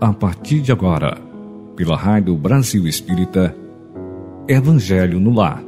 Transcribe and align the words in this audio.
a 0.00 0.14
partir 0.14 0.62
de 0.62 0.72
agora, 0.72 1.18
pela 1.76 1.94
Rádio 1.94 2.34
Brasil 2.34 2.86
Espírita, 2.86 3.54
Evangelho 4.48 5.20
no 5.20 5.30
Lar. 5.30 5.62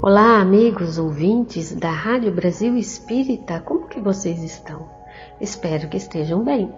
Olá, 0.00 0.40
amigos 0.40 0.98
ouvintes 0.98 1.74
da 1.74 1.90
Rádio 1.90 2.32
Brasil 2.32 2.76
Espírita, 2.76 3.58
como 3.58 3.88
que 3.88 4.00
vocês 4.00 4.40
estão? 4.40 4.88
Espero 5.40 5.88
que 5.88 5.96
estejam 5.96 6.44
bem. 6.44 6.72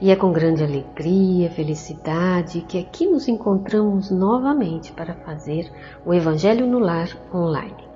E 0.00 0.12
é 0.12 0.16
com 0.16 0.30
grande 0.30 0.62
alegria, 0.62 1.50
felicidade 1.50 2.64
que 2.68 2.78
aqui 2.78 3.04
nos 3.04 3.26
encontramos 3.26 4.12
novamente 4.12 4.92
para 4.92 5.14
fazer 5.14 5.68
o 6.06 6.14
Evangelho 6.14 6.68
no 6.68 6.78
Lar 6.78 7.08
online, 7.34 7.87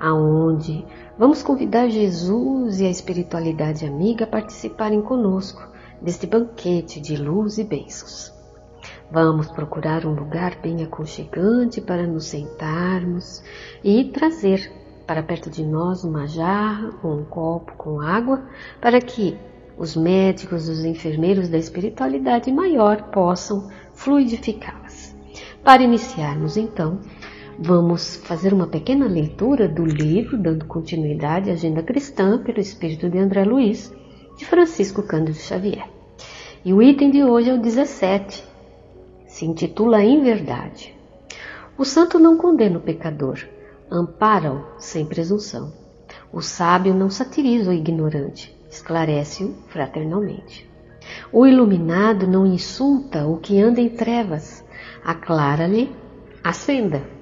aonde 0.00 0.84
vamos 1.18 1.42
convidar 1.42 1.90
Jesus 1.90 2.80
e 2.80 2.86
a 2.86 2.90
espiritualidade 2.90 3.84
amiga 3.84 4.24
a 4.24 4.28
participarem 4.28 5.02
conosco 5.02 5.62
deste 6.00 6.26
banquete 6.26 6.98
de 6.98 7.16
luz 7.16 7.58
e 7.58 7.64
bênçãos. 7.64 8.32
Vamos 9.12 9.48
procurar 9.48 10.06
um 10.06 10.14
lugar 10.14 10.56
bem 10.62 10.82
aconchegante 10.82 11.80
para 11.80 12.06
nos 12.06 12.24
sentarmos 12.26 13.42
e 13.84 14.04
trazer 14.04 14.72
para 15.06 15.22
perto 15.22 15.50
de 15.50 15.64
nós 15.64 16.04
uma 16.04 16.26
jarra 16.26 16.92
ou 17.02 17.18
um 17.18 17.24
copo 17.24 17.72
com 17.76 18.00
água 18.00 18.42
para 18.80 19.00
que 19.00 19.36
os 19.76 19.96
médicos, 19.96 20.68
os 20.68 20.84
enfermeiros 20.84 21.48
da 21.48 21.58
espiritualidade 21.58 22.52
maior 22.52 23.10
possam 23.10 23.68
fluidificá-las. 23.94 25.16
Para 25.64 25.82
iniciarmos, 25.82 26.56
então, 26.56 27.00
vamos 27.60 28.16
fazer 28.16 28.54
uma 28.54 28.66
pequena 28.66 29.06
leitura 29.06 29.68
do 29.68 29.84
livro, 29.84 30.38
dando 30.38 30.64
continuidade 30.64 31.50
à 31.50 31.52
Agenda 31.52 31.82
Cristã 31.82 32.42
pelo 32.42 32.58
Espírito 32.58 33.10
de 33.10 33.18
André 33.18 33.44
Luiz, 33.44 33.94
de 34.38 34.46
Francisco 34.46 35.02
Cândido 35.02 35.36
Xavier. 35.36 35.86
E 36.64 36.72
o 36.72 36.82
item 36.82 37.10
de 37.10 37.22
hoje 37.22 37.50
é 37.50 37.54
o 37.54 37.60
17, 37.60 38.42
se 39.26 39.44
intitula 39.44 40.02
Em 40.02 40.22
Verdade. 40.22 40.94
O 41.76 41.84
santo 41.84 42.18
não 42.18 42.38
condena 42.38 42.78
o 42.78 42.82
pecador, 42.82 43.38
ampara-o 43.90 44.64
sem 44.78 45.04
presunção. 45.04 45.70
O 46.32 46.40
sábio 46.40 46.94
não 46.94 47.10
satiriza 47.10 47.70
o 47.70 47.74
ignorante, 47.74 48.56
esclarece-o 48.70 49.54
fraternalmente. 49.68 50.68
O 51.30 51.46
iluminado 51.46 52.26
não 52.26 52.46
insulta 52.46 53.26
o 53.26 53.36
que 53.36 53.60
anda 53.60 53.82
em 53.82 53.90
trevas, 53.90 54.64
aclara-lhe 55.04 55.94
a 56.42 56.52
senda. 56.54 57.19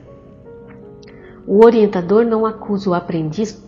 O 1.51 1.65
orientador 1.65 2.27
não 2.27 2.45
acusa 2.45 2.91
o 2.91 2.95
aprendiz 2.95 3.59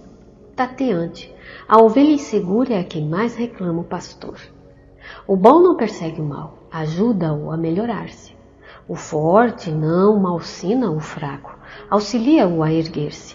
tateante, 0.54 1.34
a 1.66 1.80
ovelha 1.80 2.10
insegura 2.10 2.74
é 2.74 2.80
a 2.80 2.84
quem 2.84 3.08
mais 3.08 3.34
reclama 3.34 3.80
o 3.80 3.84
pastor. 3.84 4.38
O 5.26 5.34
bom 5.34 5.62
não 5.62 5.78
persegue 5.78 6.20
o 6.20 6.24
mal, 6.24 6.58
ajuda-o 6.70 7.50
a 7.50 7.56
melhorar-se. 7.56 8.36
O 8.86 8.94
forte 8.94 9.70
não 9.70 10.20
malsina 10.20 10.90
o 10.90 11.00
fraco, 11.00 11.58
auxilia-o 11.88 12.62
a 12.62 12.70
erguer-se. 12.70 13.34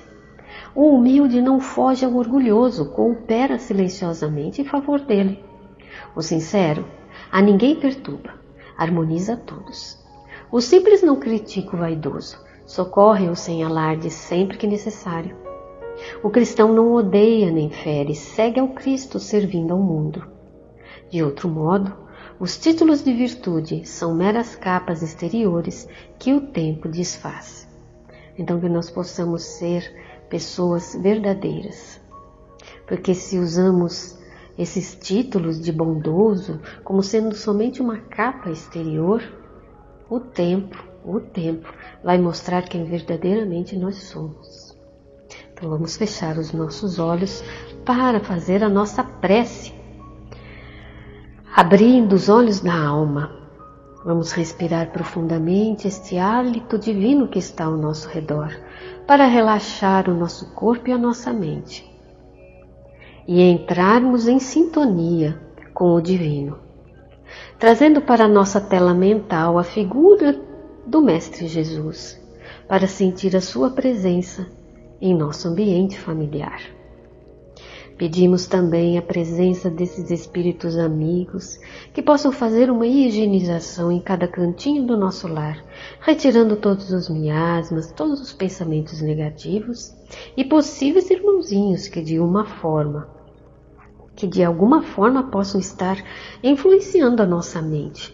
O 0.76 0.96
humilde 0.96 1.42
não 1.42 1.60
foge 1.60 2.06
ao 2.06 2.14
orgulhoso, 2.14 2.92
coopera 2.92 3.58
silenciosamente 3.58 4.62
em 4.62 4.66
favor 4.66 5.00
dele. 5.00 5.44
O 6.16 6.22
sincero 6.22 6.86
a 7.32 7.42
ninguém 7.42 7.78
perturba, 7.78 8.36
harmoniza 8.78 9.34
a 9.34 9.38
todos. 9.38 9.98
O 10.52 10.62
simples 10.62 11.02
não 11.02 11.16
critica 11.16 11.76
o 11.76 11.80
vaidoso, 11.80 12.45
socorre-o 12.66 13.36
sem 13.36 13.64
alarde 13.64 14.10
sempre 14.10 14.58
que 14.58 14.68
necessário. 14.68 15.36
O 16.24 16.30
cristão 16.30 16.74
não 16.74 16.94
odeia 16.94 17.52
nem 17.52 17.70
fere, 17.70 18.16
segue 18.16 18.60
ao 18.60 18.70
Cristo 18.70 19.20
servindo 19.20 19.74
ao 19.74 19.80
mundo. 19.80 20.28
De 21.10 21.24
outro 21.24 21.48
modo, 21.48 21.94
os 22.40 22.58
títulos 22.58 23.04
de 23.04 23.14
virtude 23.14 23.88
são 23.88 24.14
meras 24.14 24.56
capas 24.56 25.02
exteriores 25.02 25.88
que 26.20 26.34
o 26.34 26.42
tempo 26.42 26.90
desfaz. 26.90 27.68
Então, 28.38 28.60
que 28.60 28.68
nós 28.68 28.90
possamos 28.90 29.44
ser 29.44 29.90
pessoas 30.30 30.98
verdadeiras. 31.02 32.02
Porque 32.86 33.14
se 33.14 33.40
usamos 33.40 34.20
esses 34.58 34.96
títulos 34.96 35.62
de 35.62 35.72
bondoso 35.72 36.60
como 36.84 37.02
sendo 37.02 37.36
somente 37.36 37.82
uma 37.82 37.98
capa 37.98 38.50
exterior, 38.50 39.22
o 40.10 40.20
tempo, 40.20 40.84
o 41.06 41.20
tempo 41.20 41.72
vai 42.04 42.18
mostrar 42.18 42.64
quem 42.64 42.84
verdadeiramente 42.84 43.76
nós 43.76 43.96
somos. 44.04 44.76
Então 45.54 45.70
vamos 45.70 45.96
fechar 45.96 46.38
os 46.38 46.52
nossos 46.52 47.00
olhos 47.00 47.44
para 47.86 48.20
fazer 48.20 48.64
a 48.64 48.70
nossa 48.70 49.04
prece. 49.04 49.74
Abrindo 51.56 52.14
os 52.14 52.28
olhos 52.28 52.60
da 52.60 52.76
alma, 52.76 53.32
vamos 54.04 54.32
respirar 54.32 54.92
profundamente 54.92 55.88
este 55.88 56.18
hálito 56.18 56.78
divino 56.78 57.28
que 57.28 57.40
está 57.40 57.66
ao 57.66 57.78
nosso 57.78 58.10
redor 58.10 58.54
para 59.08 59.26
relaxar 59.26 60.10
o 60.10 60.14
nosso 60.14 60.54
corpo 60.54 60.90
e 60.90 60.92
a 60.92 60.98
nossa 60.98 61.32
mente 61.32 61.96
e 63.28 63.42
entrarmos 63.42 64.28
em 64.28 64.40
sintonia 64.40 65.42
com 65.74 65.96
o 65.96 66.02
divino, 66.02 66.60
trazendo 67.58 68.02
para 68.02 68.26
a 68.26 68.30
nossa 68.30 68.62
tela 68.62 68.94
mental 68.94 69.58
a 69.58 69.64
figura 69.64 70.40
do 70.86 71.02
Mestre 71.02 71.48
Jesus, 71.48 72.22
para 72.68 72.88
sentir 72.88 73.36
a 73.36 73.42
sua 73.42 73.72
presença 73.72 74.48
em 75.02 75.16
nosso 75.16 75.48
ambiente 75.48 75.98
familiar. 76.00 76.62
Pedimos 77.98 78.46
também 78.46 78.98
a 78.98 79.02
presença 79.02 79.70
desses 79.70 80.12
espíritos 80.12 80.78
amigos 80.78 81.58
que 81.94 82.02
possam 82.02 82.30
fazer 82.30 82.70
uma 82.70 82.86
higienização 82.86 83.90
em 83.90 84.02
cada 84.02 84.28
cantinho 84.28 84.86
do 84.86 84.98
nosso 84.98 85.30
lar, 85.30 85.64
retirando 86.02 86.58
todos 86.58 86.92
os 86.92 87.08
miasmas, 87.08 87.94
todos 87.94 88.20
os 88.20 88.34
pensamentos 88.34 89.02
negativos 89.02 89.96
e 90.36 90.44
possíveis 90.44 91.10
irmãozinhos 91.10 91.88
que 91.88 92.02
de 92.02 92.20
uma 92.20 92.44
forma, 92.44 93.08
que 94.14 94.28
de 94.28 94.44
alguma 94.44 94.84
forma 94.84 95.32
possam 95.32 95.60
estar 95.60 95.98
influenciando 96.44 97.24
a 97.24 97.26
nossa 97.26 97.62
mente, 97.62 98.14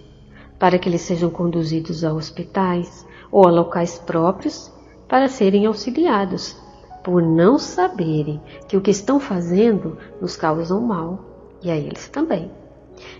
para 0.61 0.77
que 0.77 0.87
eles 0.87 1.01
sejam 1.01 1.31
conduzidos 1.31 2.03
a 2.03 2.13
hospitais 2.13 3.03
ou 3.31 3.47
a 3.47 3.49
locais 3.49 3.97
próprios 3.97 4.71
para 5.07 5.27
serem 5.27 5.65
auxiliados 5.65 6.55
por 7.03 7.19
não 7.19 7.57
saberem 7.57 8.39
que 8.67 8.77
o 8.77 8.81
que 8.81 8.91
estão 8.91 9.19
fazendo 9.19 9.97
nos 10.21 10.37
causam 10.37 10.79
mal 10.79 11.25
e 11.63 11.71
a 11.71 11.75
eles 11.75 12.07
também. 12.09 12.51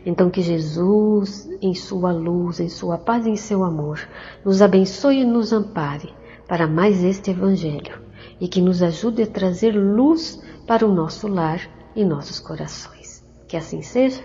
Então 0.05 0.29
que 0.29 0.43
Jesus, 0.43 1.49
em 1.59 1.73
sua 1.73 2.11
luz, 2.11 2.59
em 2.59 2.69
sua 2.69 2.99
paz 2.99 3.25
e 3.25 3.31
em 3.31 3.35
seu 3.35 3.63
amor, 3.63 4.07
nos 4.45 4.61
abençoe 4.61 5.21
e 5.21 5.25
nos 5.25 5.51
ampare 5.51 6.13
para 6.47 6.67
mais 6.67 7.03
este 7.03 7.31
evangelho 7.31 8.03
e 8.39 8.47
que 8.47 8.61
nos 8.61 8.83
ajude 8.83 9.23
a 9.23 9.27
trazer 9.27 9.71
luz 9.71 10.39
para 10.67 10.85
o 10.85 10.93
nosso 10.93 11.27
lar 11.27 11.59
e 11.95 12.05
nossos 12.05 12.39
corações. 12.39 13.25
Que 13.47 13.57
assim 13.57 13.81
seja, 13.81 14.23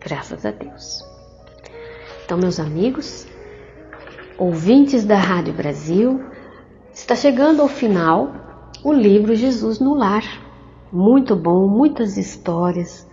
graças 0.00 0.46
a 0.46 0.50
Deus. 0.50 1.13
Então, 2.24 2.38
meus 2.38 2.58
amigos, 2.58 3.26
ouvintes 4.38 5.04
da 5.04 5.16
Rádio 5.16 5.52
Brasil, 5.52 6.24
está 6.90 7.14
chegando 7.14 7.60
ao 7.60 7.68
final 7.68 8.32
o 8.82 8.94
livro 8.94 9.34
Jesus 9.34 9.78
no 9.78 9.92
Lar. 9.92 10.24
Muito 10.90 11.36
bom, 11.36 11.68
muitas 11.68 12.16
histórias 12.16 13.06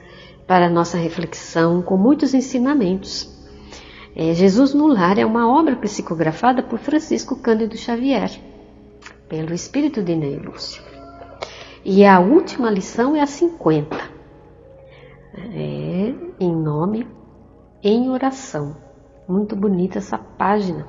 para 0.47 0.69
nossa 0.69 0.97
reflexão, 0.97 1.81
com 1.81 1.97
muitos 1.97 2.33
ensinamentos. 2.33 3.29
É, 4.15 4.33
Jesus 4.33 4.73
no 4.73 4.87
Lar 4.87 5.19
é 5.19 5.25
uma 5.25 5.45
obra 5.59 5.75
psicografada 5.75 6.63
por 6.63 6.79
Francisco 6.79 7.35
Cândido 7.35 7.75
Xavier, 7.75 8.31
pelo 9.27 9.53
espírito 9.53 10.01
de 10.01 10.15
Ney 10.15 10.37
Lúcio. 10.37 10.81
E 11.83 12.05
a 12.05 12.21
última 12.21 12.71
lição 12.71 13.13
é 13.13 13.19
a 13.19 13.27
50. 13.27 13.97
É 15.53 16.13
em 16.39 16.55
nome, 16.55 17.05
em 17.83 18.09
oração. 18.09 18.90
Muito 19.27 19.55
bonita 19.55 19.99
essa 19.99 20.17
página. 20.17 20.85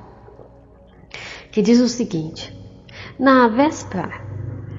Que 1.51 1.61
diz 1.61 1.79
o 1.79 1.87
seguinte: 1.87 2.55
Na 3.19 3.47
véspera 3.47 4.21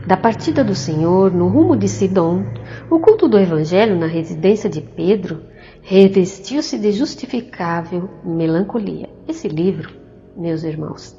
da 0.07 0.17
partida 0.17 0.63
do 0.63 0.75
Senhor 0.75 1.33
no 1.33 1.49
rumo 1.49 1.77
de 1.77 1.89
Sidom, 1.89 2.45
o 2.91 2.99
culto 2.99 3.27
do 3.27 3.39
Evangelho 3.39 3.99
na 3.99 4.07
residência 4.07 4.69
de 4.69 4.81
Pedro 4.81 5.41
revestiu-se 5.83 6.79
de 6.79 6.93
justificável 6.93 8.11
melancolia. 8.25 9.09
Esse 9.27 9.49
livro, 9.49 9.91
meus 10.37 10.63
irmãos, 10.63 11.19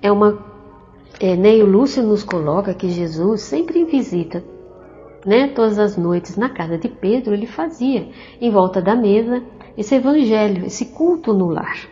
é 0.00 0.10
uma. 0.10 0.52
É, 1.20 1.36
Neio 1.36 1.66
Lúcio 1.66 2.02
nos 2.02 2.24
coloca 2.24 2.74
que 2.74 2.88
Jesus 2.88 3.42
sempre 3.42 3.78
em 3.78 3.86
visita, 3.86 4.42
né, 5.24 5.48
todas 5.48 5.78
as 5.78 5.96
noites 5.96 6.36
na 6.36 6.48
casa 6.48 6.76
de 6.76 6.88
Pedro, 6.88 7.32
ele 7.32 7.46
fazia 7.46 8.08
em 8.40 8.50
volta 8.50 8.80
da 8.82 8.96
mesa 8.96 9.42
esse 9.76 9.94
evangelho, 9.94 10.66
esse 10.66 10.86
culto 10.86 11.32
no 11.32 11.48
lar. 11.48 11.88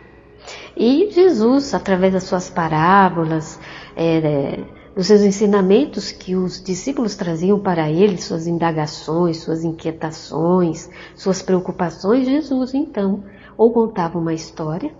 E 0.75 1.09
Jesus, 1.11 1.73
através 1.73 2.13
das 2.13 2.23
suas 2.23 2.49
parábolas, 2.49 3.59
é, 3.95 4.59
nos 4.95 5.07
seus 5.07 5.21
ensinamentos 5.21 6.11
que 6.11 6.35
os 6.35 6.61
discípulos 6.61 7.15
traziam 7.15 7.59
para 7.59 7.89
ele, 7.89 8.17
suas 8.17 8.47
indagações, 8.47 9.37
suas 9.37 9.63
inquietações, 9.63 10.89
suas 11.15 11.41
preocupações, 11.41 12.27
Jesus 12.27 12.73
então 12.73 13.23
ou 13.57 13.71
contava 13.71 14.17
uma 14.17 14.33
história 14.33 14.91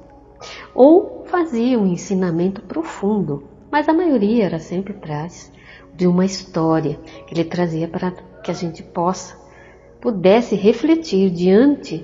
ou 0.74 1.24
fazia 1.25 1.80
um 1.80 1.86
ensinamento 1.86 2.62
profundo, 2.62 3.44
mas 3.69 3.88
a 3.88 3.94
maioria 3.94 4.45
era 4.45 4.60
sempre 4.60 4.94
atrás 4.94 5.51
de 5.94 6.07
uma 6.07 6.25
história 6.25 7.00
que 7.27 7.34
ele 7.34 7.44
trazia 7.44 7.88
para 7.88 8.12
que 8.44 8.50
a 8.50 8.54
gente 8.54 8.81
possa 8.81 9.39
pudesse 10.00 10.56
refletir 10.56 11.30
diante 11.30 12.04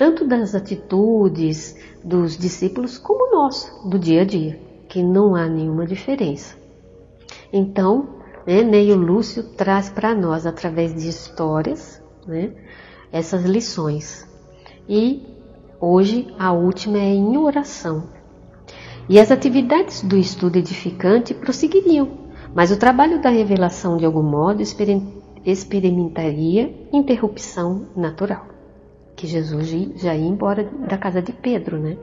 tanto 0.00 0.26
das 0.26 0.54
atitudes 0.54 1.76
dos 2.02 2.34
discípulos 2.38 2.96
como 2.96 3.30
nosso, 3.30 3.86
do 3.86 3.98
dia 3.98 4.22
a 4.22 4.24
dia, 4.24 4.58
que 4.88 5.02
não 5.02 5.34
há 5.34 5.46
nenhuma 5.46 5.84
diferença. 5.84 6.56
Então, 7.52 8.08
né, 8.46 8.62
Neio 8.62 8.96
Lúcio 8.96 9.42
traz 9.42 9.90
para 9.90 10.14
nós, 10.14 10.46
através 10.46 10.94
de 10.94 11.06
histórias, 11.06 12.02
né, 12.26 12.50
essas 13.12 13.44
lições. 13.44 14.26
E 14.88 15.22
hoje 15.78 16.34
a 16.38 16.50
última 16.50 16.96
é 16.96 17.12
em 17.12 17.36
oração. 17.36 18.04
E 19.06 19.20
as 19.20 19.30
atividades 19.30 20.00
do 20.00 20.16
estudo 20.16 20.56
edificante 20.56 21.34
prosseguiriam, 21.34 22.08
mas 22.54 22.70
o 22.70 22.78
trabalho 22.78 23.20
da 23.20 23.28
revelação, 23.28 23.98
de 23.98 24.06
algum 24.06 24.22
modo, 24.22 24.62
experimentaria 25.44 26.88
interrupção 26.90 27.86
natural 27.94 28.59
que 29.20 29.26
Jesus 29.26 29.68
já 29.96 30.14
ia 30.14 30.26
embora 30.26 30.64
da 30.88 30.96
casa 30.96 31.20
de 31.20 31.30
Pedro, 31.30 31.78
né? 31.78 31.98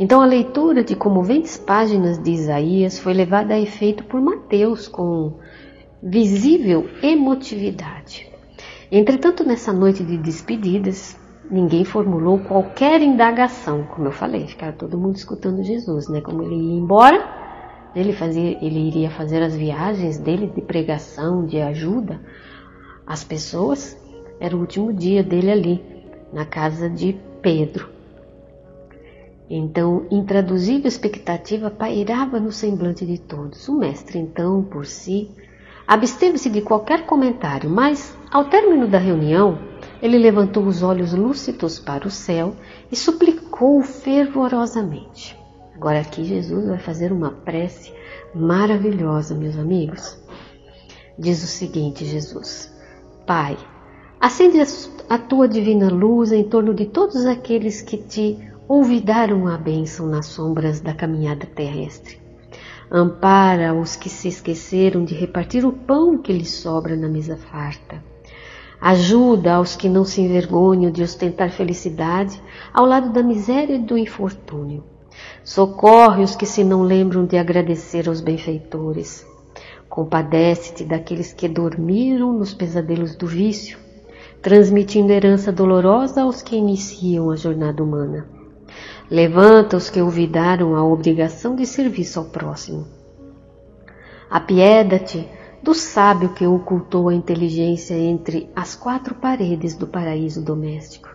Então 0.00 0.22
a 0.22 0.26
leitura 0.26 0.82
de 0.82 0.96
comoventes 0.96 1.58
páginas 1.58 2.18
de 2.18 2.30
Isaías 2.30 2.98
foi 2.98 3.12
levada 3.12 3.52
a 3.52 3.60
efeito 3.60 4.02
por 4.04 4.18
Mateus 4.18 4.88
com 4.88 5.34
visível 6.02 6.88
emotividade. 7.02 8.26
Entretanto, 8.90 9.44
nessa 9.44 9.74
noite 9.74 10.02
de 10.02 10.16
despedidas, 10.16 11.18
ninguém 11.50 11.84
formulou 11.84 12.38
qualquer 12.38 13.02
indagação, 13.02 13.84
como 13.84 14.08
eu 14.08 14.12
falei, 14.12 14.46
ficaram 14.46 14.76
todo 14.76 14.98
mundo 14.98 15.16
escutando 15.16 15.62
Jesus, 15.62 16.08
né? 16.08 16.22
Como 16.22 16.42
ele 16.42 16.54
ia 16.54 16.78
embora, 16.78 17.90
ele 17.94 18.14
fazia, 18.14 18.56
ele 18.64 18.88
iria 18.88 19.10
fazer 19.10 19.42
as 19.42 19.54
viagens 19.54 20.16
dele 20.16 20.46
de 20.46 20.62
pregação, 20.62 21.44
de 21.44 21.60
ajuda 21.60 22.22
às 23.06 23.22
pessoas. 23.22 23.98
Era 24.40 24.56
o 24.56 24.60
último 24.60 24.92
dia 24.92 25.22
dele 25.22 25.50
ali 25.50 25.95
na 26.32 26.44
casa 26.44 26.88
de 26.88 27.18
Pedro. 27.40 27.88
Então, 29.48 30.06
intraduzível 30.10 30.88
expectativa 30.88 31.70
pairava 31.70 32.40
no 32.40 32.50
semblante 32.50 33.06
de 33.06 33.18
todos. 33.18 33.68
O 33.68 33.78
mestre, 33.78 34.18
então, 34.18 34.62
por 34.62 34.84
si, 34.84 35.30
absteve-se 35.86 36.50
de 36.50 36.62
qualquer 36.62 37.06
comentário, 37.06 37.70
mas, 37.70 38.16
ao 38.30 38.46
término 38.46 38.88
da 38.88 38.98
reunião, 38.98 39.58
ele 40.02 40.18
levantou 40.18 40.64
os 40.64 40.82
olhos 40.82 41.12
lúcidos 41.12 41.78
para 41.78 42.06
o 42.06 42.10
céu 42.10 42.56
e 42.90 42.96
suplicou 42.96 43.80
fervorosamente. 43.82 45.38
Agora 45.74 46.00
aqui 46.00 46.24
Jesus 46.24 46.66
vai 46.66 46.78
fazer 46.78 47.12
uma 47.12 47.30
prece 47.30 47.92
maravilhosa, 48.34 49.34
meus 49.34 49.56
amigos. 49.56 50.18
Diz 51.18 51.42
o 51.44 51.46
seguinte, 51.46 52.04
Jesus: 52.04 52.72
Pai, 53.26 53.56
Acende 54.18 54.58
a 55.10 55.18
tua 55.18 55.46
divina 55.46 55.90
luz 55.90 56.32
em 56.32 56.42
torno 56.42 56.72
de 56.72 56.86
todos 56.86 57.26
aqueles 57.26 57.82
que 57.82 57.98
te 57.98 58.38
olvidaram 58.66 59.46
a 59.46 59.58
bênção 59.58 60.06
nas 60.06 60.26
sombras 60.26 60.80
da 60.80 60.94
caminhada 60.94 61.44
terrestre. 61.44 62.18
Ampara 62.90 63.74
os 63.74 63.94
que 63.94 64.08
se 64.08 64.28
esqueceram 64.28 65.04
de 65.04 65.14
repartir 65.14 65.66
o 65.66 65.72
pão 65.72 66.16
que 66.16 66.32
lhes 66.32 66.50
sobra 66.50 66.96
na 66.96 67.08
mesa 67.08 67.36
farta. 67.36 68.02
Ajuda 68.80 69.54
aos 69.54 69.76
que 69.76 69.88
não 69.88 70.04
se 70.04 70.22
envergonham 70.22 70.90
de 70.90 71.02
ostentar 71.02 71.50
felicidade 71.50 72.40
ao 72.72 72.86
lado 72.86 73.12
da 73.12 73.22
miséria 73.22 73.74
e 73.74 73.78
do 73.78 73.98
infortúnio. 73.98 74.82
Socorre 75.44 76.24
os 76.24 76.34
que 76.34 76.46
se 76.46 76.64
não 76.64 76.82
lembram 76.82 77.26
de 77.26 77.36
agradecer 77.36 78.08
aos 78.08 78.22
benfeitores. 78.22 79.26
Compadece-te 79.90 80.84
daqueles 80.84 81.34
que 81.34 81.48
dormiram 81.48 82.32
nos 82.32 82.54
pesadelos 82.54 83.14
do 83.14 83.26
vício 83.26 83.85
transmitindo 84.42 85.12
herança 85.12 85.50
dolorosa 85.50 86.22
aos 86.22 86.42
que 86.42 86.56
iniciam 86.56 87.30
a 87.30 87.36
jornada 87.36 87.82
humana. 87.82 88.28
Levanta 89.10 89.76
os 89.76 89.88
que 89.88 90.00
olvidaram 90.00 90.74
a 90.74 90.84
obrigação 90.84 91.54
de 91.54 91.64
serviço 91.64 92.18
ao 92.18 92.26
próximo. 92.26 92.86
Apieda-te 94.28 95.28
do 95.62 95.74
sábio 95.74 96.34
que 96.34 96.46
ocultou 96.46 97.08
a 97.08 97.14
inteligência 97.14 97.94
entre 97.94 98.50
as 98.54 98.74
quatro 98.74 99.14
paredes 99.14 99.74
do 99.74 99.86
paraíso 99.86 100.42
doméstico. 100.42 101.08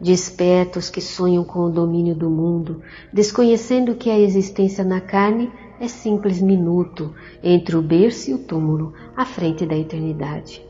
Desperta 0.00 0.78
os 0.78 0.90
que 0.90 1.00
sonham 1.00 1.42
com 1.42 1.60
o 1.60 1.70
domínio 1.70 2.14
do 2.14 2.30
mundo, 2.30 2.82
desconhecendo 3.12 3.94
que 3.94 4.10
a 4.10 4.18
existência 4.18 4.84
na 4.84 5.00
carne 5.00 5.50
é 5.80 5.88
simples 5.88 6.40
minuto 6.40 7.14
entre 7.42 7.76
o 7.76 7.82
berço 7.82 8.30
e 8.30 8.34
o 8.34 8.38
túmulo, 8.38 8.92
à 9.16 9.24
frente 9.24 9.64
da 9.66 9.76
eternidade. 9.76 10.67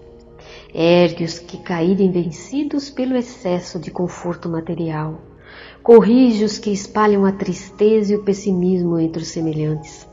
Ergue 0.75 1.25
os 1.25 1.39
que 1.39 1.57
caírem 1.59 2.11
vencidos 2.11 2.91
pelo 2.91 3.17
excesso 3.17 3.79
de 3.79 3.91
conforto 3.91 4.49
material. 4.49 5.21
Corrige 5.83 6.45
os 6.45 6.59
que 6.59 6.71
espalham 6.71 7.25
a 7.25 7.33
tristeza 7.33 8.13
e 8.13 8.17
o 8.17 8.23
pessimismo 8.23 8.99
entre 8.99 9.23
os 9.23 9.29
semelhantes. 9.29 10.07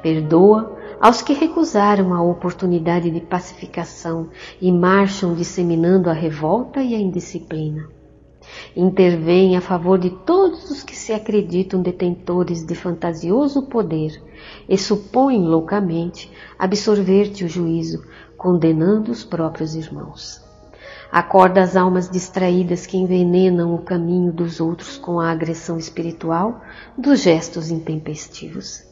Perdoa 0.00 0.78
aos 1.00 1.20
que 1.20 1.32
recusaram 1.32 2.14
a 2.14 2.22
oportunidade 2.22 3.10
de 3.10 3.20
pacificação 3.20 4.28
e 4.60 4.70
marcham 4.70 5.34
disseminando 5.34 6.08
a 6.08 6.12
revolta 6.12 6.80
e 6.80 6.94
a 6.94 6.98
indisciplina. 6.98 7.88
Intervém 8.76 9.56
a 9.56 9.60
favor 9.60 9.98
de 9.98 10.10
todos 10.10 10.70
os 10.70 10.82
que 10.82 10.96
se 10.96 11.12
acreditam 11.12 11.82
detentores 11.82 12.64
de 12.64 12.74
fantasioso 12.74 13.62
poder 13.62 14.20
e 14.68 14.76
supõem 14.76 15.44
loucamente 15.44 16.30
absorver-te 16.58 17.44
o 17.44 17.48
juízo, 17.48 18.04
condenando 18.42 19.12
os 19.12 19.22
próprios 19.22 19.76
irmãos. 19.76 20.42
Acorda 21.12 21.62
as 21.62 21.76
almas 21.76 22.10
distraídas 22.10 22.86
que 22.86 22.96
envenenam 22.96 23.72
o 23.72 23.78
caminho 23.78 24.32
dos 24.32 24.60
outros 24.60 24.98
com 24.98 25.20
a 25.20 25.30
agressão 25.30 25.78
espiritual 25.78 26.60
dos 26.98 27.20
gestos 27.20 27.70
intempestivos. 27.70 28.82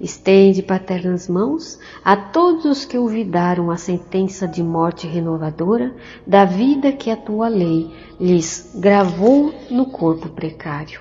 Estende 0.00 0.60
paternas 0.60 1.28
mãos 1.28 1.78
a 2.04 2.16
todos 2.16 2.64
os 2.64 2.84
que 2.84 2.98
olvidaram 2.98 3.70
a 3.70 3.76
sentença 3.76 4.48
de 4.48 4.62
morte 4.62 5.06
renovadora 5.06 5.94
da 6.26 6.44
vida 6.44 6.90
que 6.90 7.10
a 7.10 7.16
tua 7.16 7.46
lei 7.46 7.90
lhes 8.18 8.72
gravou 8.74 9.54
no 9.70 9.86
corpo 9.86 10.28
precário. 10.30 11.00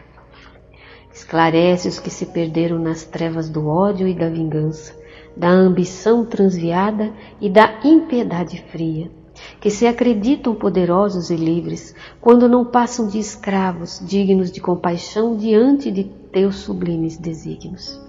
Esclarece 1.11 1.87
os 1.87 1.99
que 1.99 2.09
se 2.09 2.27
perderam 2.27 2.77
nas 2.77 3.03
trevas 3.03 3.49
do 3.49 3.67
ódio 3.67 4.07
e 4.07 4.13
da 4.13 4.29
vingança, 4.29 4.93
da 5.35 5.49
ambição 5.49 6.25
transviada 6.25 7.11
e 7.41 7.49
da 7.49 7.79
impiedade 7.83 8.63
fria, 8.71 9.11
que 9.59 9.69
se 9.69 9.87
acreditam 9.87 10.53
poderosos 10.53 11.29
e 11.29 11.35
livres 11.35 11.95
quando 12.21 12.47
não 12.47 12.63
passam 12.63 13.07
de 13.07 13.19
escravos 13.19 13.99
dignos 14.03 14.51
de 14.51 14.61
compaixão 14.61 15.35
diante 15.35 15.91
de 15.91 16.03
teus 16.03 16.57
sublimes 16.57 17.17
desígnios. 17.17 17.99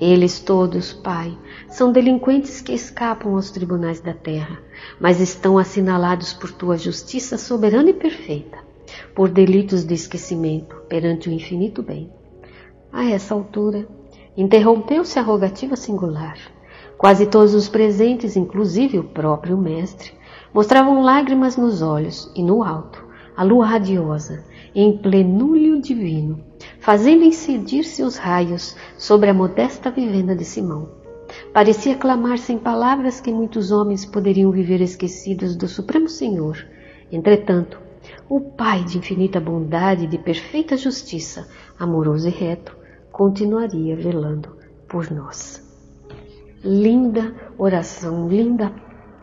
Eles 0.00 0.38
todos, 0.38 0.92
Pai, 0.92 1.36
são 1.68 1.90
delinquentes 1.90 2.60
que 2.60 2.72
escapam 2.72 3.34
aos 3.34 3.50
tribunais 3.50 4.00
da 4.00 4.14
terra, 4.14 4.62
mas 5.00 5.20
estão 5.20 5.58
assinalados 5.58 6.32
por 6.32 6.52
tua 6.52 6.78
justiça 6.78 7.36
soberana 7.36 7.90
e 7.90 7.94
perfeita, 7.94 8.58
por 9.12 9.28
delitos 9.28 9.84
de 9.84 9.94
esquecimento 9.94 10.76
perante 10.88 11.28
o 11.28 11.32
infinito 11.32 11.82
bem. 11.82 12.12
A 12.92 13.10
essa 13.10 13.34
altura, 13.34 13.88
Interrompeu-se 14.38 15.18
a 15.18 15.22
rogativa 15.22 15.74
singular. 15.74 16.38
Quase 16.96 17.26
todos 17.26 17.54
os 17.54 17.68
presentes, 17.68 18.36
inclusive 18.36 18.96
o 18.96 19.02
próprio 19.02 19.58
mestre, 19.58 20.12
mostravam 20.54 21.02
lágrimas 21.02 21.56
nos 21.56 21.82
olhos 21.82 22.30
e 22.36 22.42
no 22.44 22.62
alto, 22.62 23.04
a 23.36 23.42
lua 23.42 23.66
radiosa, 23.66 24.44
em 24.72 24.96
plenúlio 24.96 25.82
divino, 25.82 26.40
fazendo 26.78 27.24
incidir 27.24 27.82
seus 27.82 28.16
raios 28.16 28.76
sobre 28.96 29.28
a 29.28 29.34
modesta 29.34 29.90
vivenda 29.90 30.36
de 30.36 30.44
Simão. 30.44 30.88
Parecia 31.52 31.96
clamar 31.96 32.38
sem 32.38 32.58
palavras 32.58 33.20
que 33.20 33.32
muitos 33.32 33.72
homens 33.72 34.06
poderiam 34.06 34.52
viver 34.52 34.80
esquecidos 34.80 35.56
do 35.56 35.66
Supremo 35.66 36.08
Senhor. 36.08 36.64
Entretanto, 37.10 37.80
o 38.28 38.40
Pai 38.40 38.84
de 38.84 38.98
infinita 38.98 39.40
bondade 39.40 40.04
e 40.04 40.06
de 40.06 40.16
perfeita 40.16 40.76
justiça, 40.76 41.48
amoroso 41.76 42.28
e 42.28 42.30
reto, 42.30 42.78
continuaria 43.18 43.96
velando 43.96 44.56
por 44.88 45.10
nós. 45.10 45.60
Linda 46.62 47.34
oração, 47.58 48.28
linda 48.28 48.72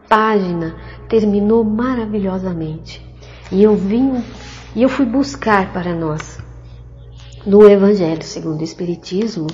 página, 0.10 0.76
terminou 1.08 1.64
maravilhosamente. 1.64 3.02
E 3.50 3.64
eu 3.64 3.74
vim 3.74 4.22
e 4.76 4.84
eu 4.84 4.90
fui 4.90 5.06
buscar 5.06 5.72
para 5.72 5.96
nós 5.96 6.40
no 7.46 7.66
Evangelho 7.70 8.22
segundo 8.22 8.60
o 8.60 8.66
Espiritismo 8.66 9.48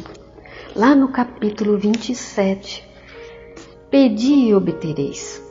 lá 0.76 0.96
no 0.96 1.10
capítulo 1.10 1.78
27. 1.78 2.84
Pedi 3.92 4.48
e 4.48 4.56
obtereis. 4.56 5.51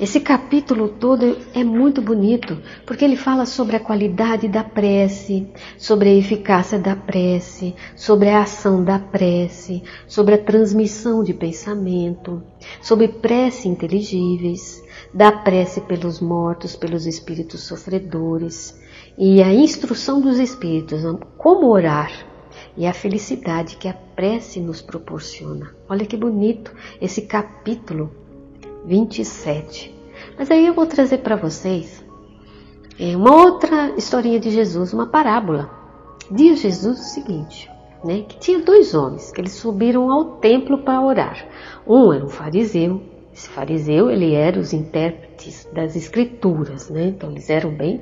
Esse 0.00 0.18
capítulo 0.18 0.88
todo 0.88 1.38
é 1.54 1.62
muito 1.62 2.02
bonito, 2.02 2.60
porque 2.84 3.04
ele 3.04 3.14
fala 3.14 3.46
sobre 3.46 3.76
a 3.76 3.80
qualidade 3.80 4.48
da 4.48 4.64
prece, 4.64 5.46
sobre 5.78 6.08
a 6.08 6.14
eficácia 6.14 6.80
da 6.80 6.96
prece, 6.96 7.76
sobre 7.94 8.28
a 8.28 8.42
ação 8.42 8.82
da 8.82 8.98
prece, 8.98 9.84
sobre 10.08 10.34
a 10.34 10.42
transmissão 10.42 11.22
de 11.22 11.32
pensamento, 11.32 12.42
sobre 12.82 13.06
prece 13.06 13.68
inteligíveis, 13.68 14.82
da 15.14 15.30
prece 15.30 15.80
pelos 15.82 16.18
mortos, 16.18 16.74
pelos 16.74 17.06
espíritos 17.06 17.62
sofredores, 17.62 18.76
e 19.16 19.40
a 19.44 19.54
instrução 19.54 20.20
dos 20.20 20.40
espíritos, 20.40 21.02
como 21.38 21.70
orar 21.70 22.10
e 22.76 22.84
a 22.84 22.92
felicidade 22.92 23.76
que 23.76 23.86
a 23.86 23.94
prece 23.94 24.58
nos 24.58 24.82
proporciona. 24.82 25.72
Olha 25.88 26.04
que 26.04 26.16
bonito 26.16 26.74
esse 27.00 27.22
capítulo 27.22 28.23
27. 28.84 29.94
Mas 30.38 30.50
aí 30.50 30.66
eu 30.66 30.74
vou 30.74 30.86
trazer 30.86 31.18
para 31.18 31.36
vocês 31.36 32.04
é, 32.98 33.16
uma 33.16 33.34
outra 33.34 33.94
historinha 33.96 34.38
de 34.38 34.50
Jesus, 34.50 34.92
uma 34.92 35.06
parábola. 35.06 35.70
Diz 36.30 36.60
Jesus 36.60 37.00
o 37.00 37.02
seguinte, 37.02 37.70
né, 38.04 38.24
que 38.28 38.38
tinha 38.38 38.60
dois 38.60 38.94
homens 38.94 39.30
que 39.30 39.40
eles 39.40 39.52
subiram 39.52 40.10
ao 40.10 40.36
templo 40.36 40.78
para 40.78 41.00
orar. 41.00 41.46
Um 41.86 42.12
era 42.12 42.24
um 42.24 42.28
fariseu. 42.28 43.02
Esse 43.32 43.48
fariseu 43.48 44.10
ele 44.10 44.32
era 44.34 44.58
os 44.60 44.72
intérpretes 44.72 45.68
das 45.72 45.96
escrituras, 45.96 46.88
né? 46.88 47.06
Então 47.06 47.32
eles 47.32 47.50
eram 47.50 47.70
bem, 47.74 48.00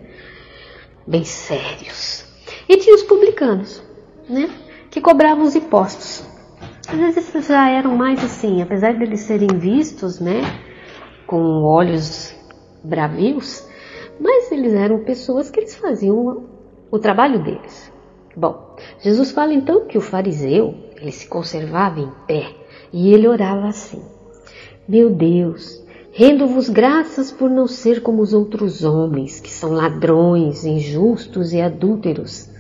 bem 1.06 1.24
sérios. 1.24 2.26
E 2.68 2.76
tinha 2.76 2.94
os 2.94 3.02
publicanos, 3.02 3.82
né? 4.28 4.50
Que 4.90 5.00
cobravam 5.00 5.44
os 5.44 5.56
impostos. 5.56 6.22
Às 6.86 7.14
vezes 7.14 7.46
já 7.46 7.70
eram 7.70 7.96
mais 7.96 8.22
assim, 8.22 8.60
apesar 8.60 8.92
de 8.92 9.04
eles 9.04 9.20
serem 9.20 9.48
vistos, 9.58 10.20
né? 10.20 10.42
Com 11.32 11.62
olhos 11.62 12.34
bravios, 12.84 13.66
mas 14.20 14.52
eles 14.52 14.74
eram 14.74 15.02
pessoas 15.02 15.48
que 15.48 15.60
eles 15.60 15.74
faziam 15.74 16.44
o 16.90 16.98
trabalho 16.98 17.42
deles. 17.42 17.90
Bom, 18.36 18.76
Jesus 19.00 19.30
fala 19.30 19.54
então 19.54 19.86
que 19.86 19.96
o 19.96 20.02
fariseu, 20.02 20.74
ele 21.00 21.10
se 21.10 21.26
conservava 21.26 22.00
em 22.00 22.10
pé 22.26 22.54
e 22.92 23.14
ele 23.14 23.26
orava 23.26 23.66
assim: 23.68 24.02
Meu 24.86 25.08
Deus, 25.08 25.82
rendo-vos 26.12 26.68
graças 26.68 27.32
por 27.32 27.48
não 27.48 27.66
ser 27.66 28.02
como 28.02 28.20
os 28.20 28.34
outros 28.34 28.84
homens, 28.84 29.40
que 29.40 29.50
são 29.50 29.72
ladrões, 29.72 30.66
injustos 30.66 31.54
e 31.54 31.62
adúlteros, 31.62 32.50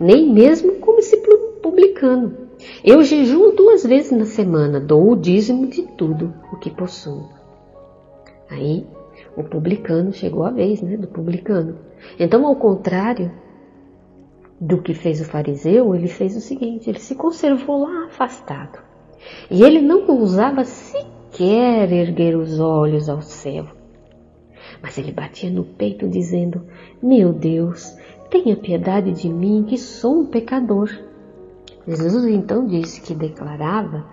nem 0.00 0.32
mesmo 0.32 0.76
como 0.76 1.00
esse 1.00 1.18
publicano. 1.62 2.34
Eu 2.82 3.02
jejuo 3.02 3.52
duas 3.52 3.84
vezes 3.84 4.10
na 4.10 4.24
semana, 4.24 4.80
dou 4.80 5.12
o 5.12 5.16
dízimo 5.16 5.66
de 5.66 5.82
tudo 5.82 6.32
o 6.50 6.56
que 6.56 6.70
possuo. 6.70 7.41
Aí 8.52 8.86
o 9.34 9.42
publicano 9.42 10.12
chegou 10.12 10.44
a 10.44 10.50
vez, 10.50 10.82
né, 10.82 10.96
do 10.96 11.08
publicano. 11.08 11.78
Então, 12.18 12.46
ao 12.46 12.54
contrário 12.56 13.32
do 14.60 14.82
que 14.82 14.94
fez 14.94 15.20
o 15.20 15.24
fariseu, 15.24 15.94
ele 15.94 16.06
fez 16.06 16.36
o 16.36 16.40
seguinte: 16.40 16.88
ele 16.88 16.98
se 16.98 17.14
conservou 17.14 17.82
lá 17.82 18.06
afastado. 18.06 18.78
E 19.50 19.62
ele 19.62 19.80
não 19.80 20.06
ousava 20.06 20.64
sequer 20.64 21.90
erguer 21.90 22.36
os 22.36 22.60
olhos 22.60 23.08
ao 23.08 23.22
céu. 23.22 23.66
Mas 24.82 24.98
ele 24.98 25.12
batia 25.12 25.50
no 25.50 25.64
peito 25.64 26.06
dizendo: 26.06 26.66
Meu 27.02 27.32
Deus, 27.32 27.96
tenha 28.28 28.56
piedade 28.56 29.12
de 29.12 29.28
mim, 29.28 29.64
que 29.66 29.78
sou 29.78 30.20
um 30.20 30.26
pecador. 30.26 30.90
Jesus 31.86 32.26
então 32.26 32.66
disse 32.66 33.00
que 33.00 33.14
declarava 33.14 34.06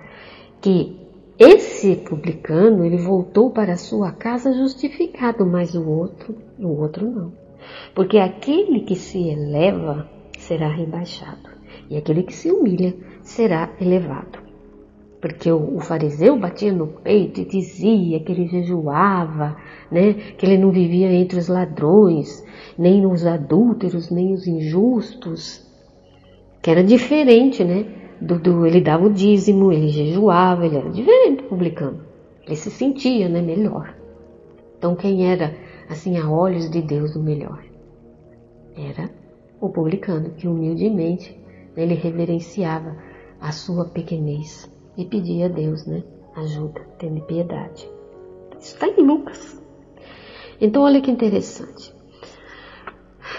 que 0.62 0.98
esse 1.38 1.68
publicano, 2.05 2.86
ele 2.86 2.98
voltou 2.98 3.51
para 3.51 3.77
sua 3.77 4.12
casa 4.12 4.53
justificado, 4.53 5.45
mas 5.45 5.75
o 5.75 5.88
outro, 5.88 6.36
o 6.57 6.67
outro 6.67 7.09
não. 7.09 7.33
Porque 7.93 8.17
aquele 8.17 8.81
que 8.81 8.95
se 8.95 9.29
eleva 9.29 10.09
será 10.38 10.67
rebaixado, 10.67 11.50
e 11.89 11.98
aquele 11.98 12.24
que 12.24 12.33
se 12.33 12.51
humilha 12.51 12.95
será 13.21 13.69
elevado. 13.79 14.39
Porque 15.21 15.51
o, 15.51 15.77
o 15.77 15.79
fariseu 15.79 16.38
batia 16.38 16.71
no 16.71 16.88
peito 16.88 17.41
e 17.41 17.45
dizia 17.45 18.19
que 18.21 18.31
ele 18.31 18.48
jejuava, 18.48 19.57
né? 19.91 20.13
que 20.38 20.45
ele 20.45 20.57
não 20.57 20.71
vivia 20.71 21.12
entre 21.12 21.38
os 21.38 21.48
ladrões, 21.48 22.43
nem 22.77 23.05
os 23.05 23.25
adúlteros, 23.25 24.09
nem 24.09 24.33
os 24.33 24.48
injustos, 24.48 25.67
que 26.62 26.71
era 26.71 26.83
diferente, 26.83 27.63
né? 27.63 27.98
Do, 28.21 28.65
ele 28.65 28.81
dava 28.81 29.05
o 29.05 29.13
dízimo, 29.13 29.71
ele 29.71 29.89
jejuava, 29.89 30.65
ele 30.65 30.77
era 30.77 30.89
diferente 30.89 31.43
do 31.43 31.49
publicano. 31.49 32.01
Ele 32.45 32.55
se 32.55 32.69
sentia 32.69 33.29
né, 33.29 33.41
melhor. 33.41 33.95
Então 34.77 34.95
quem 34.95 35.31
era, 35.31 35.55
assim, 35.89 36.17
a 36.17 36.29
olhos 36.29 36.69
de 36.69 36.81
Deus 36.81 37.15
o 37.15 37.21
melhor? 37.21 37.63
Era 38.75 39.09
o 39.59 39.69
publicano, 39.69 40.31
que 40.31 40.47
humildemente 40.47 41.38
né, 41.75 41.83
ele 41.83 41.93
reverenciava 41.93 42.95
a 43.39 43.51
sua 43.51 43.85
pequenez 43.85 44.69
e 44.97 45.05
pedia 45.05 45.45
a 45.45 45.49
Deus 45.49 45.85
né, 45.85 46.03
ajuda, 46.35 46.81
tendo 46.97 47.21
piedade. 47.21 47.89
Isso 48.59 48.75
está 48.75 48.88
em 48.88 49.01
Lucas. 49.01 49.61
Então 50.59 50.83
olha 50.83 51.01
que 51.01 51.11
interessante. 51.11 51.93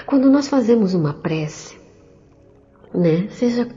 Quando 0.06 0.30
nós 0.30 0.48
fazemos 0.48 0.94
uma 0.94 1.12
prece, 1.12 1.78
né, 2.94 3.28
seja 3.30 3.68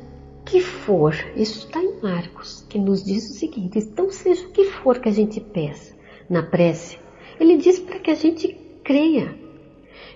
que 0.46 0.60
for, 0.60 1.14
isso 1.36 1.68
está 1.68 1.82
em 1.82 2.02
Marcos, 2.02 2.66
que 2.70 2.78
nos 2.78 3.04
diz 3.04 3.30
o 3.30 3.34
seguinte: 3.34 3.80
então, 3.80 4.10
seja 4.12 4.46
o 4.48 4.52
que 4.52 4.66
for 4.66 5.00
que 5.00 5.10
a 5.10 5.12
gente 5.12 5.40
peça 5.40 5.96
na 6.30 6.44
prece, 6.44 7.00
ele 7.40 7.58
diz 7.58 7.80
para 7.80 8.00
que 8.00 8.12
a 8.12 8.16
gente 8.16 8.54
creia, 8.84 9.38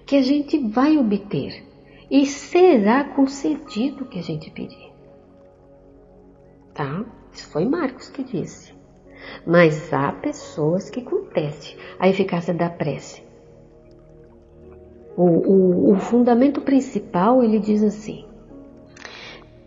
que 0.05 0.15
a 0.15 0.21
gente 0.21 0.57
vai 0.57 0.97
obter 0.97 1.63
e 2.09 2.25
será 2.25 3.03
concedido 3.03 4.03
o 4.03 4.07
que 4.07 4.19
a 4.19 4.23
gente 4.23 4.49
pedir. 4.51 4.91
Tá? 6.73 7.05
Isso 7.33 7.47
foi 7.49 7.65
Marcos 7.65 8.09
que 8.09 8.23
disse. 8.23 8.73
Mas 9.45 9.91
há 9.91 10.11
pessoas 10.11 10.89
que 10.89 11.01
contestem 11.01 11.75
a 11.99 12.07
eficácia 12.07 12.53
da 12.53 12.69
prece. 12.69 13.23
O, 15.17 15.23
o, 15.23 15.91
o 15.91 15.95
fundamento 15.95 16.61
principal 16.61 17.43
ele 17.43 17.59
diz 17.59 17.83
assim: 17.83 18.26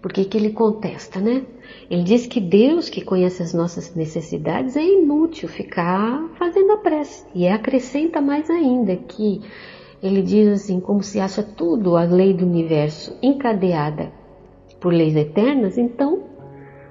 porque 0.03 0.25
que 0.25 0.37
ele 0.37 0.51
contesta, 0.51 1.21
né? 1.21 1.45
Ele 1.91 2.03
diz 2.03 2.27
que 2.27 2.41
Deus, 2.41 2.89
que 2.89 3.03
conhece 3.03 3.43
as 3.43 3.53
nossas 3.53 3.95
necessidades, 3.95 4.77
é 4.77 4.83
inútil 4.83 5.49
ficar 5.49 6.29
fazendo 6.39 6.73
a 6.73 6.79
prece. 6.79 7.27
E 7.35 7.47
acrescenta 7.47 8.21
mais 8.21 8.49
ainda 8.49 8.97
que 8.97 9.41
ele 10.03 10.23
diz 10.23 10.49
assim, 10.49 10.81
como 10.81 11.03
se 11.03 11.21
acha 11.21 11.43
tudo 11.43 11.97
a 11.97 12.05
lei 12.05 12.33
do 12.33 12.47
universo 12.47 13.17
encadeada 13.23 14.13
por 14.81 14.93
leis 14.93 15.15
eternas, 15.15 15.77
então 15.77 16.23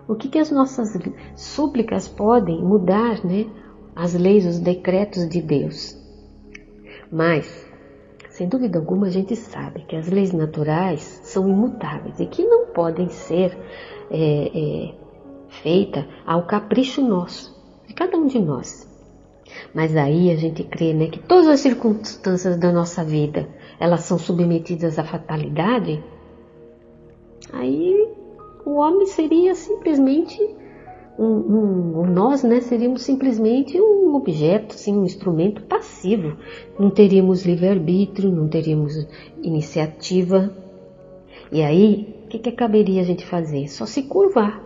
o 0.07 0.15
que, 0.15 0.29
que 0.29 0.37
as 0.37 0.51
nossas 0.51 0.97
súplicas 1.35 2.07
podem 2.07 2.63
mudar, 2.63 3.23
né? 3.25 3.47
As 3.95 4.13
leis, 4.13 4.45
os 4.45 4.59
decretos 4.59 5.27
de 5.27 5.41
Deus. 5.41 5.97
Mas 7.11 7.69
sem 8.39 8.47
dúvida 8.47 8.79
alguma, 8.79 9.07
a 9.07 9.09
gente 9.09 9.35
sabe 9.35 9.81
que 9.81 9.97
as 9.97 10.07
leis 10.07 10.31
naturais 10.31 11.19
são 11.25 11.49
imutáveis 11.49 12.21
e 12.21 12.25
que 12.25 12.41
não 12.41 12.67
podem 12.79 13.09
ser 13.09 13.57
é, 14.09 14.51
é, 14.55 14.93
feitas 15.62 16.05
ao 16.25 16.48
capricho 16.48 17.01
nosso, 17.01 17.53
de 17.86 17.93
cada 17.93 18.15
um 18.15 18.25
de 18.25 18.39
nós. 18.39 18.88
Mas 19.74 19.98
aí 19.98 20.31
a 20.31 20.38
gente 20.38 20.63
crê 20.63 20.93
né, 20.93 21.07
que 21.07 21.19
todas 21.19 21.50
as 21.50 21.59
circunstâncias 21.59 22.55
da 22.55 22.71
nossa 22.71 23.03
vida 23.03 23.50
elas 23.81 24.03
são 24.03 24.17
submetidas 24.17 24.98
à 24.98 25.03
fatalidade. 25.03 26.01
Aí 27.51 28.07
o 28.65 28.75
homem 28.75 29.05
seria 29.07 29.53
simplesmente 29.55 30.39
um, 31.17 31.25
um, 31.25 32.05
nós 32.05 32.43
né, 32.43 32.62
seríamos 32.62 33.01
simplesmente 33.01 33.77
um 33.77 34.15
objeto, 34.15 34.75
assim, 34.75 34.95
um 34.95 35.03
instrumento 35.03 35.63
passivo. 35.63 36.38
Não 36.79 36.89
teríamos 36.89 37.45
livre-arbítrio, 37.45 38.31
não 38.31 38.48
teríamos 38.48 39.05
iniciativa. 39.43 40.55
E 41.51 41.62
aí, 41.62 42.18
que, 42.29 42.39
que 42.39 42.51
caberia 42.51 43.01
a 43.01 43.05
gente 43.05 43.25
fazer? 43.25 43.67
Só 43.67 43.86
se 43.86 44.03
curvar 44.03 44.62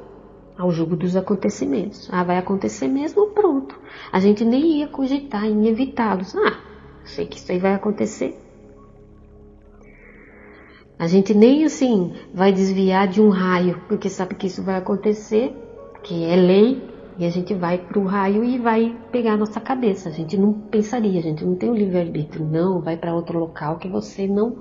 ao 0.57 0.69
jugo 0.71 0.95
dos 0.95 1.15
acontecimentos. 1.15 2.09
Ah, 2.11 2.23
vai 2.23 2.37
acontecer 2.37 2.87
mesmo, 2.87 3.27
pronto. 3.27 3.79
A 4.11 4.19
gente 4.19 4.45
nem 4.45 4.79
ia 4.79 4.87
cogitar 4.87 5.45
em 5.45 5.67
evitá-los. 5.67 6.35
Ah, 6.35 6.59
sei 7.05 7.25
que 7.25 7.37
isso 7.37 7.51
aí 7.51 7.57
vai 7.57 7.73
acontecer. 7.73 8.37
A 10.99 11.07
gente 11.07 11.33
nem 11.33 11.65
assim 11.65 12.13
vai 12.33 12.51
desviar 12.51 13.07
de 13.07 13.21
um 13.21 13.29
raio, 13.29 13.81
porque 13.87 14.09
sabe 14.09 14.35
que 14.35 14.47
isso 14.47 14.61
vai 14.61 14.75
acontecer 14.75 15.53
que 16.03 16.25
é 16.25 16.35
lei, 16.35 16.81
e 17.17 17.25
a 17.25 17.29
gente 17.29 17.53
vai 17.53 17.77
para 17.77 17.99
o 17.99 18.05
raio 18.05 18.43
e 18.43 18.57
vai 18.57 18.95
pegar 19.11 19.33
a 19.33 19.37
nossa 19.37 19.59
cabeça. 19.61 20.09
A 20.09 20.11
gente 20.11 20.35
não 20.35 20.53
pensaria, 20.53 21.19
a 21.19 21.23
gente 21.23 21.45
não 21.45 21.55
tem 21.55 21.69
o 21.69 21.75
livre-arbítrio. 21.75 22.45
Não, 22.45 22.81
vai 22.81 22.97
para 22.97 23.13
outro 23.13 23.39
local 23.39 23.77
que 23.77 23.87
você 23.87 24.27
não, 24.27 24.57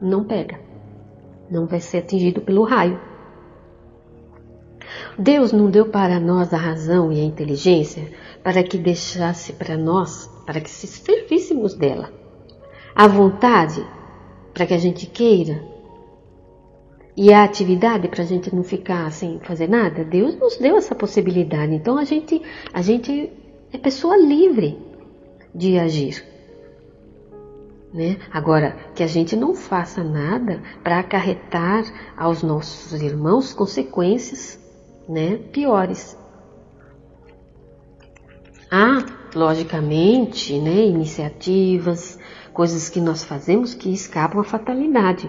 não 0.00 0.24
pega. 0.24 0.69
Não 1.50 1.66
vai 1.66 1.80
ser 1.80 1.98
atingido 1.98 2.40
pelo 2.40 2.62
raio. 2.62 3.00
Deus 5.18 5.52
não 5.52 5.70
deu 5.70 5.86
para 5.86 6.18
nós 6.18 6.54
a 6.54 6.56
razão 6.56 7.12
e 7.12 7.20
a 7.20 7.24
inteligência 7.24 8.10
para 8.42 8.62
que 8.62 8.78
deixasse 8.78 9.52
para 9.52 9.76
nós, 9.76 10.30
para 10.46 10.60
que 10.60 10.70
se 10.70 10.86
servíssemos 10.86 11.74
dela. 11.74 12.10
A 12.94 13.06
vontade 13.06 13.84
para 14.54 14.66
que 14.66 14.74
a 14.74 14.78
gente 14.78 15.06
queira 15.06 15.62
e 17.16 17.32
a 17.32 17.44
atividade 17.44 18.08
para 18.08 18.22
a 18.22 18.26
gente 18.26 18.54
não 18.54 18.62
ficar 18.62 19.10
sem 19.12 19.38
fazer 19.40 19.68
nada. 19.68 20.04
Deus 20.04 20.38
nos 20.38 20.56
deu 20.56 20.76
essa 20.76 20.94
possibilidade. 20.94 21.74
Então 21.74 21.98
a 21.98 22.04
gente, 22.04 22.40
a 22.72 22.80
gente 22.80 23.30
é 23.72 23.78
pessoa 23.78 24.16
livre 24.16 24.78
de 25.54 25.78
agir. 25.78 26.24
Né? 27.92 28.18
Agora, 28.32 28.76
que 28.94 29.02
a 29.02 29.06
gente 29.06 29.34
não 29.34 29.54
faça 29.54 30.04
nada 30.04 30.62
para 30.82 31.00
acarretar 31.00 31.84
aos 32.16 32.42
nossos 32.42 32.92
irmãos 33.02 33.52
consequências 33.52 34.60
né, 35.08 35.36
piores. 35.36 36.16
Há, 38.70 39.04
logicamente, 39.34 40.56
né, 40.60 40.86
iniciativas, 40.86 42.16
coisas 42.52 42.88
que 42.88 43.00
nós 43.00 43.24
fazemos 43.24 43.74
que 43.74 43.92
escapam 43.92 44.40
à 44.40 44.44
fatalidade 44.44 45.28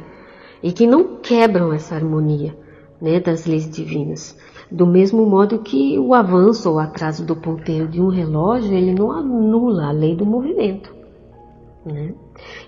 e 0.62 0.72
que 0.72 0.86
não 0.86 1.18
quebram 1.18 1.74
essa 1.74 1.96
harmonia 1.96 2.56
né, 3.01 3.20
das 3.20 3.48
leis 3.48 3.68
divinas. 3.68 4.38
Do 4.70 4.86
mesmo 4.86 5.25
modo 5.25 5.60
que 5.60 5.98
o 5.98 6.13
avanço 6.13 6.70
ou 6.70 6.77
atraso 6.77 7.25
do 7.25 7.36
ponteiro 7.36 7.88
de 7.88 8.00
um 8.00 8.10
relógio, 8.10 8.72
ele 8.72 8.94
não 8.94 9.12
anula 9.12 9.88
a 9.88 9.91
lei 9.91 10.15
do 10.15 10.25
movimento. 10.25 11.00
Né? 11.86 12.14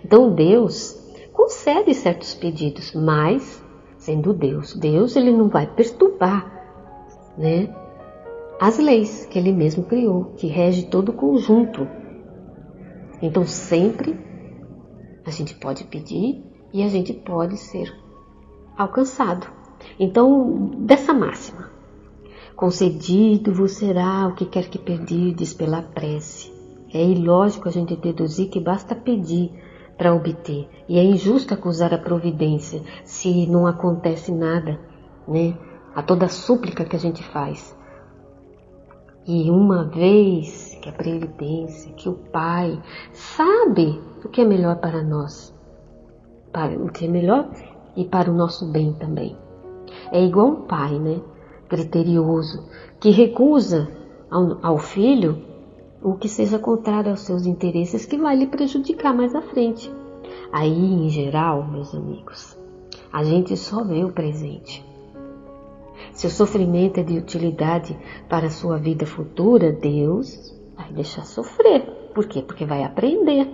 Então 0.04 0.34
Deus 0.34 1.00
concede 1.32 1.94
certos 1.94 2.34
pedidos, 2.34 2.94
mas 2.94 3.64
sendo 3.98 4.34
Deus, 4.34 4.74
Deus 4.76 5.16
ele 5.16 5.32
não 5.32 5.50
vai 5.50 5.68
perturbar 5.68 6.52
né, 7.38 7.74
as 8.60 8.78
leis 8.78 9.26
que 9.26 9.40
ele 9.40 9.52
mesmo 9.52 9.84
criou, 9.84 10.34
que 10.38 10.48
rege 10.48 10.88
todo 10.88 11.10
o 11.10 11.14
conjunto. 11.14 11.88
Então 13.22 13.46
sempre 13.46 14.18
a 15.26 15.32
gente 15.32 15.56
pode 15.56 15.84
pedir 15.86 16.44
e 16.74 16.84
a 16.84 16.88
gente 16.88 17.14
pode 17.14 17.58
ser 17.58 17.94
alcançado. 18.78 19.48
Então, 20.00 20.72
dessa 20.80 21.14
máxima, 21.14 21.70
concedido 22.56 23.54
vos 23.54 23.74
será 23.74 24.28
o 24.28 24.36
que 24.36 24.46
quer 24.46 24.70
que 24.70 24.80
pedirdes 24.80 25.54
pela 25.54 25.82
prece. 25.82 26.53
É 26.94 27.04
ilógico 27.04 27.68
a 27.68 27.72
gente 27.72 27.96
deduzir 27.96 28.50
que 28.50 28.60
basta 28.60 28.94
pedir 28.94 29.52
para 29.98 30.14
obter. 30.14 30.70
E 30.88 31.00
é 31.00 31.04
injusto 31.04 31.54
acusar 31.54 31.94
a 31.94 31.98
providência 31.98 32.84
se 33.04 33.48
não 33.48 33.66
acontece 33.66 34.32
nada, 34.32 34.80
né? 35.28 35.58
A 35.96 36.04
toda 36.04 36.28
súplica 36.28 36.86
que 36.86 36.96
a 36.96 37.00
gente 37.00 37.24
faz. 37.24 37.76
E 39.26 39.50
uma 39.50 39.86
vez 39.86 40.78
que 40.82 40.90
a 40.90 40.92
previdência, 40.92 41.94
que 41.94 42.10
o 42.10 42.14
Pai 42.14 42.80
sabe 43.12 44.00
o 44.24 44.30
que 44.30 44.42
é 44.42 44.46
melhor 44.46 44.76
para 44.76 45.02
nós, 45.02 45.56
para 46.52 46.78
o 46.78 46.92
que 46.92 47.06
é 47.06 47.08
melhor 47.08 47.50
e 47.96 48.06
para 48.06 48.30
o 48.30 48.36
nosso 48.36 48.70
bem 48.72 48.94
também. 48.94 49.36
É 50.12 50.24
igual 50.24 50.48
um 50.48 50.62
pai, 50.62 51.00
né? 51.00 51.22
Criterioso, 51.70 52.68
que 53.00 53.10
recusa 53.10 53.90
ao, 54.30 54.58
ao 54.62 54.78
filho 54.78 55.53
o 56.04 56.16
que 56.16 56.28
seja 56.28 56.60
contrário 56.60 57.12
aos 57.12 57.22
seus 57.22 57.46
interesses, 57.46 58.06
que 58.06 58.18
vai 58.18 58.36
lhe 58.36 58.48
prejudicar 58.48 59.14
mais 59.14 59.34
à 59.34 59.42
frente. 59.42 59.90
Aí, 60.52 60.94
em 60.94 61.10
geral, 61.10 61.66
meus 61.66 61.96
amigos, 61.96 62.58
a 63.12 63.24
gente 63.24 63.56
só 63.56 63.84
vê 63.84 64.04
o 64.04 64.12
presente. 64.12 64.84
Se 66.12 66.28
o 66.28 66.30
sofrimento 66.30 67.00
é 67.00 67.04
de 67.04 67.18
utilidade 67.18 67.98
para 68.28 68.48
a 68.48 68.52
sua 68.52 68.78
vida 68.78 69.06
futura, 69.06 69.72
Deus 69.72 70.54
vai 70.76 70.92
deixar 70.92 71.26
sofrer. 71.26 71.82
Por 72.14 72.26
quê? 72.26 72.42
Porque 72.42 72.66
vai 72.66 72.84
aprender. 72.84 73.48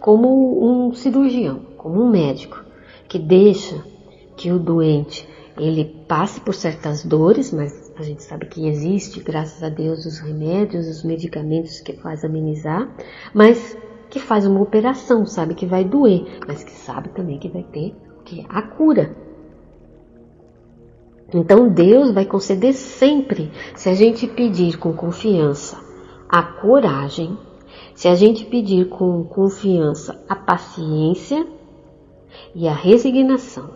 Como 0.00 0.86
um 0.88 0.94
cirurgião, 0.94 1.60
como 1.76 2.02
um 2.02 2.10
médico, 2.10 2.62
que 3.08 3.18
deixa 3.18 3.84
que 4.36 4.50
o 4.50 4.58
doente 4.58 5.28
ele 5.58 5.84
passe 6.08 6.40
por 6.40 6.54
certas 6.54 7.04
dores, 7.04 7.52
mas 7.52 7.81
a 8.00 8.02
gente 8.02 8.22
sabe 8.22 8.46
que 8.46 8.66
existe, 8.66 9.20
graças 9.20 9.62
a 9.62 9.68
Deus, 9.68 10.06
os 10.06 10.18
remédios, 10.18 10.86
os 10.86 11.04
medicamentos 11.04 11.80
que 11.80 11.92
faz 11.94 12.24
amenizar, 12.24 12.88
mas 13.34 13.76
que 14.08 14.18
faz 14.18 14.46
uma 14.46 14.60
operação, 14.60 15.26
sabe 15.26 15.54
que 15.54 15.66
vai 15.66 15.84
doer, 15.84 16.40
mas 16.46 16.62
que 16.62 16.72
sabe 16.72 17.08
também 17.10 17.38
que 17.38 17.48
vai 17.48 17.62
ter 17.62 17.94
que 18.24 18.44
a 18.48 18.62
cura. 18.62 19.16
Então 21.34 21.68
Deus 21.68 22.10
vai 22.12 22.26
conceder 22.26 22.74
sempre, 22.74 23.50
se 23.74 23.88
a 23.88 23.94
gente 23.94 24.26
pedir 24.26 24.78
com 24.78 24.92
confiança 24.92 25.82
a 26.28 26.42
coragem, 26.42 27.38
se 27.94 28.08
a 28.08 28.14
gente 28.14 28.44
pedir 28.44 28.88
com 28.88 29.24
confiança 29.24 30.22
a 30.28 30.36
paciência 30.36 31.46
e 32.54 32.68
a 32.68 32.74
resignação. 32.74 33.70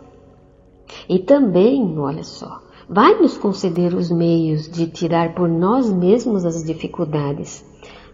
E 1.08 1.18
também, 1.18 1.98
olha 1.98 2.22
só, 2.22 2.62
vai 2.88 3.20
nos 3.20 3.36
conceder 3.36 3.94
os 3.94 4.10
meios 4.10 4.70
de 4.70 4.86
tirar 4.86 5.34
por 5.34 5.48
nós 5.48 5.92
mesmos 5.92 6.44
as 6.44 6.64
dificuldades. 6.64 7.64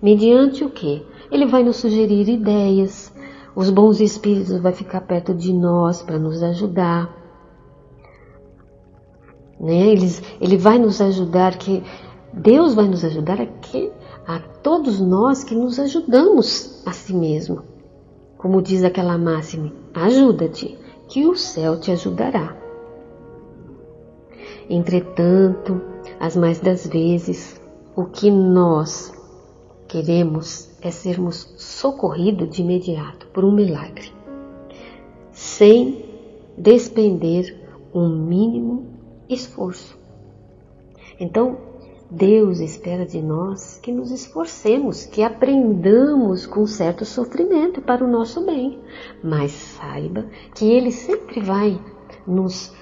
Mediante 0.01 0.65
o 0.65 0.71
que? 0.71 1.05
Ele 1.31 1.47
vai 1.47 1.63
nos 1.63 1.77
sugerir 1.77 2.29
ideias, 2.29 3.13
os 3.55 3.71
bons 3.71 4.01
espíritos 4.01 4.59
vão 4.59 4.73
ficar 4.73 5.03
perto 5.03 5.35
de 5.35 5.53
nós 5.53 6.03
para 6.03 6.19
nos 6.19 6.43
ajudar. 6.43 7.15
Né? 9.61 9.89
Eles, 9.89 10.23
ele 10.41 10.57
vai 10.57 10.79
nos 10.79 11.01
ajudar, 11.01 11.57
que 11.57 11.83
Deus 12.33 12.75
vai 12.75 12.89
nos 12.89 13.05
ajudar 13.05 13.41
a, 13.41 13.47
que, 13.47 13.93
a 14.27 14.39
todos 14.39 15.01
nós 15.01 15.45
que 15.45 15.55
nos 15.55 15.79
ajudamos 15.79 16.83
a 16.87 16.93
si 16.93 17.15
mesmo. 17.15 17.63
Como 18.39 18.63
diz 18.63 18.83
aquela 18.83 19.19
máxima, 19.19 19.71
ajuda-te, 19.95 20.77
que 21.09 21.27
o 21.27 21.37
céu 21.37 21.79
te 21.79 21.93
ajudará. 21.93 22.62
Entretanto, 24.73 25.83
as 26.19 26.35
mais 26.35 26.59
das 26.59 26.87
vezes, 26.87 27.61
o 27.95 28.07
que 28.07 28.31
nós 28.31 29.13
queremos 29.87 30.71
é 30.81 30.91
sermos 30.91 31.53
socorridos 31.59 32.49
de 32.49 32.63
imediato 32.63 33.27
por 33.35 33.45
um 33.45 33.53
milagre, 33.53 34.11
sem 35.31 36.07
despender 36.57 37.55
um 37.93 38.09
mínimo 38.09 38.87
esforço. 39.29 39.95
Então, 41.21 41.59
Deus 42.11 42.59
espera 42.59 43.05
de 43.05 43.21
nós 43.21 43.79
que 43.79 43.93
nos 43.93 44.11
esforcemos, 44.11 45.05
que 45.05 45.23
aprendamos 45.23 46.47
com 46.47 46.67
certo 46.67 47.05
sofrimento 47.05 47.83
para 47.83 48.03
o 48.03 48.11
nosso 48.11 48.41
bem, 48.47 48.79
mas 49.23 49.51
saiba 49.53 50.25
que 50.55 50.65
Ele 50.65 50.91
sempre 50.91 51.41
vai 51.41 51.79
nos 52.27 52.73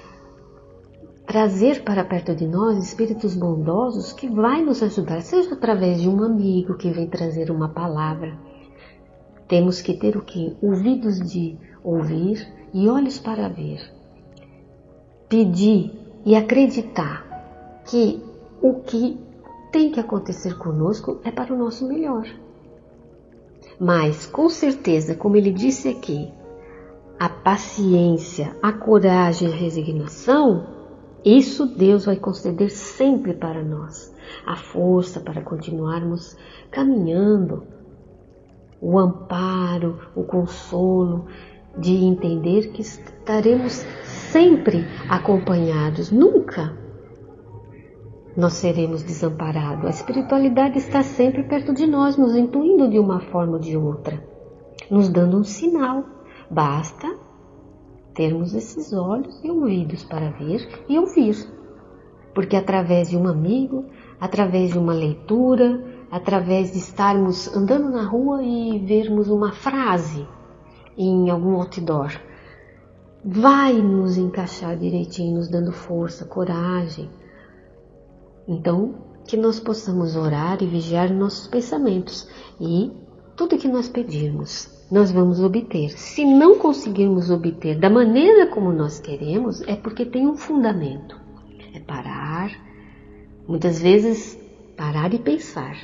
trazer 1.30 1.84
para 1.84 2.02
perto 2.02 2.34
de 2.34 2.44
nós 2.44 2.76
espíritos 2.76 3.36
bondosos 3.36 4.12
que 4.12 4.28
vai 4.28 4.64
nos 4.64 4.82
ajudar, 4.82 5.20
seja 5.20 5.54
através 5.54 6.00
de 6.00 6.08
um 6.08 6.24
amigo 6.24 6.74
que 6.74 6.90
vem 6.90 7.06
trazer 7.06 7.52
uma 7.52 7.68
palavra. 7.68 8.36
Temos 9.46 9.80
que 9.80 9.94
ter 9.94 10.16
o 10.16 10.22
que? 10.22 10.56
Ouvidos 10.60 11.20
de 11.20 11.56
ouvir 11.84 12.44
e 12.74 12.88
olhos 12.88 13.16
para 13.16 13.48
ver. 13.48 13.80
Pedir 15.28 15.92
e 16.26 16.34
acreditar 16.34 17.80
que 17.84 18.20
o 18.60 18.80
que 18.80 19.16
tem 19.70 19.92
que 19.92 20.00
acontecer 20.00 20.58
conosco 20.58 21.20
é 21.22 21.30
para 21.30 21.54
o 21.54 21.56
nosso 21.56 21.86
melhor. 21.86 22.26
Mas, 23.78 24.26
com 24.26 24.48
certeza, 24.48 25.14
como 25.14 25.36
ele 25.36 25.52
disse 25.52 25.90
aqui, 25.90 26.28
a 27.20 27.28
paciência, 27.28 28.56
a 28.60 28.72
coragem 28.72 29.46
a 29.46 29.54
resignação 29.54 30.79
isso 31.24 31.66
Deus 31.66 32.06
vai 32.06 32.16
conceder 32.16 32.70
sempre 32.70 33.34
para 33.34 33.62
nós, 33.62 34.14
a 34.46 34.56
força 34.56 35.20
para 35.20 35.42
continuarmos 35.42 36.36
caminhando, 36.70 37.64
o 38.80 38.98
amparo, 38.98 39.98
o 40.14 40.24
consolo 40.24 41.26
de 41.76 41.94
entender 41.94 42.72
que 42.72 42.80
estaremos 42.80 43.84
sempre 44.04 44.86
acompanhados, 45.08 46.10
nunca 46.10 46.76
nós 48.36 48.54
seremos 48.54 49.02
desamparados. 49.02 49.84
A 49.84 49.90
espiritualidade 49.90 50.78
está 50.78 51.02
sempre 51.02 51.42
perto 51.42 51.74
de 51.74 51.86
nós, 51.86 52.16
nos 52.16 52.34
intuindo 52.34 52.88
de 52.88 52.98
uma 52.98 53.20
forma 53.20 53.54
ou 53.54 53.58
de 53.58 53.76
outra, 53.76 54.22
nos 54.90 55.08
dando 55.08 55.36
um 55.36 55.44
sinal. 55.44 56.04
Basta 56.50 57.06
termos 58.20 58.52
esses 58.52 58.92
olhos 58.92 59.40
e 59.42 59.50
ouvidos 59.50 60.04
para 60.04 60.28
ver 60.28 60.84
e 60.86 60.98
ouvir. 60.98 61.34
Porque 62.34 62.54
através 62.54 63.08
de 63.08 63.16
um 63.16 63.26
amigo, 63.26 63.86
através 64.20 64.72
de 64.72 64.78
uma 64.78 64.92
leitura, 64.92 65.82
através 66.10 66.70
de 66.70 66.76
estarmos 66.76 67.48
andando 67.56 67.88
na 67.88 68.04
rua 68.04 68.42
e 68.42 68.78
vermos 68.80 69.30
uma 69.30 69.52
frase 69.52 70.28
em 70.98 71.30
algum 71.30 71.54
outdoor, 71.54 72.12
vai 73.24 73.80
nos 73.80 74.18
encaixar 74.18 74.76
direitinho, 74.76 75.36
nos 75.36 75.48
dando 75.48 75.72
força, 75.72 76.26
coragem, 76.26 77.08
Então, 78.46 78.96
que 79.26 79.36
nós 79.36 79.58
possamos 79.58 80.14
orar 80.14 80.62
e 80.62 80.66
vigiar 80.66 81.10
nossos 81.10 81.46
pensamentos 81.46 82.28
e 82.60 82.92
tudo 83.40 83.56
que 83.56 83.68
nós 83.68 83.88
pedirmos, 83.88 84.68
nós 84.90 85.10
vamos 85.10 85.40
obter. 85.40 85.98
Se 85.98 86.26
não 86.26 86.58
conseguirmos 86.58 87.30
obter 87.30 87.78
da 87.78 87.88
maneira 87.88 88.46
como 88.48 88.70
nós 88.70 89.00
queremos, 89.00 89.62
é 89.62 89.74
porque 89.74 90.04
tem 90.04 90.26
um 90.26 90.36
fundamento. 90.36 91.18
É 91.74 91.80
parar, 91.80 92.50
muitas 93.48 93.80
vezes 93.80 94.38
parar 94.76 95.14
e 95.14 95.18
pensar. 95.18 95.74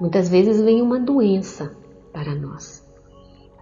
Muitas 0.00 0.30
vezes 0.30 0.62
vem 0.62 0.80
uma 0.80 0.98
doença 0.98 1.76
para 2.10 2.34
nós. 2.34 2.82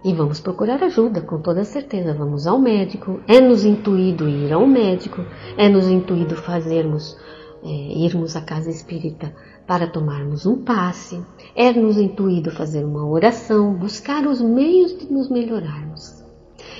E 0.05 0.13
vamos 0.13 0.39
procurar 0.39 0.81
ajuda, 0.81 1.19
com 1.19 1.41
toda 1.41 1.65
certeza. 1.65 2.13
Vamos 2.13 2.47
ao 2.47 2.57
médico. 2.57 3.19
É 3.27 3.41
nos 3.41 3.65
intuído 3.65 4.29
ir 4.29 4.53
ao 4.53 4.65
médico, 4.65 5.21
é 5.57 5.67
nos 5.67 5.89
intuído 5.89 6.37
fazermos, 6.37 7.17
é, 7.61 7.67
irmos 7.67 8.37
à 8.37 8.41
casa 8.41 8.69
espírita 8.69 9.35
para 9.65 9.87
tomarmos 9.87 10.45
um 10.45 10.63
passe, 10.63 11.23
é 11.55 11.71
nos 11.71 11.97
intuído 11.97 12.51
fazer 12.51 12.83
uma 12.83 13.07
oração, 13.07 13.73
buscar 13.73 14.27
os 14.27 14.41
meios 14.41 14.97
de 14.97 15.11
nos 15.11 15.29
melhorarmos. 15.29 16.23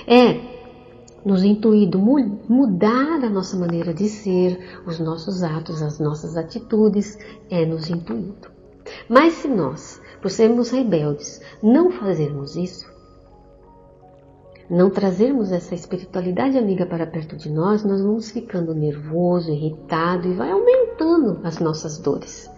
É 0.08 0.54
nos 1.26 1.43
intuído 1.43 2.00
mudar 2.00 3.24
a 3.24 3.30
nossa 3.30 3.56
maneira 3.56 3.93
de 3.93 4.10
ser, 4.10 4.82
os 4.86 5.00
nossos 5.00 5.41
atos, 5.41 5.82
as 5.82 6.00
nossas 6.00 6.36
atitudes, 6.36 7.17
é 7.50 7.65
nos 7.65 7.89
intuído. 7.89 8.52
Mas 9.08 9.34
se 9.34 9.48
nós, 9.48 10.02
por 10.22 10.30
sermos 10.30 10.69
rebeldes, 10.69 11.41
não 11.62 11.91
fazermos 11.91 12.58
isso, 12.58 12.91
não 14.69 14.89
trazermos 14.89 15.52
essa 15.52 15.76
espiritualidade 15.76 16.58
amiga 16.58 16.86
para 16.86 17.08
perto 17.08 17.36
de 17.38 17.50
nós, 17.50 17.84
nós 17.84 18.02
vamos 18.02 18.32
ficando 18.32 18.74
nervoso, 18.74 19.52
irritado 19.52 20.28
e 20.28 20.34
vai 20.34 20.52
aumentando 20.52 21.39
as 21.43 21.60
nossas 21.60 21.98
dores. 22.00 22.53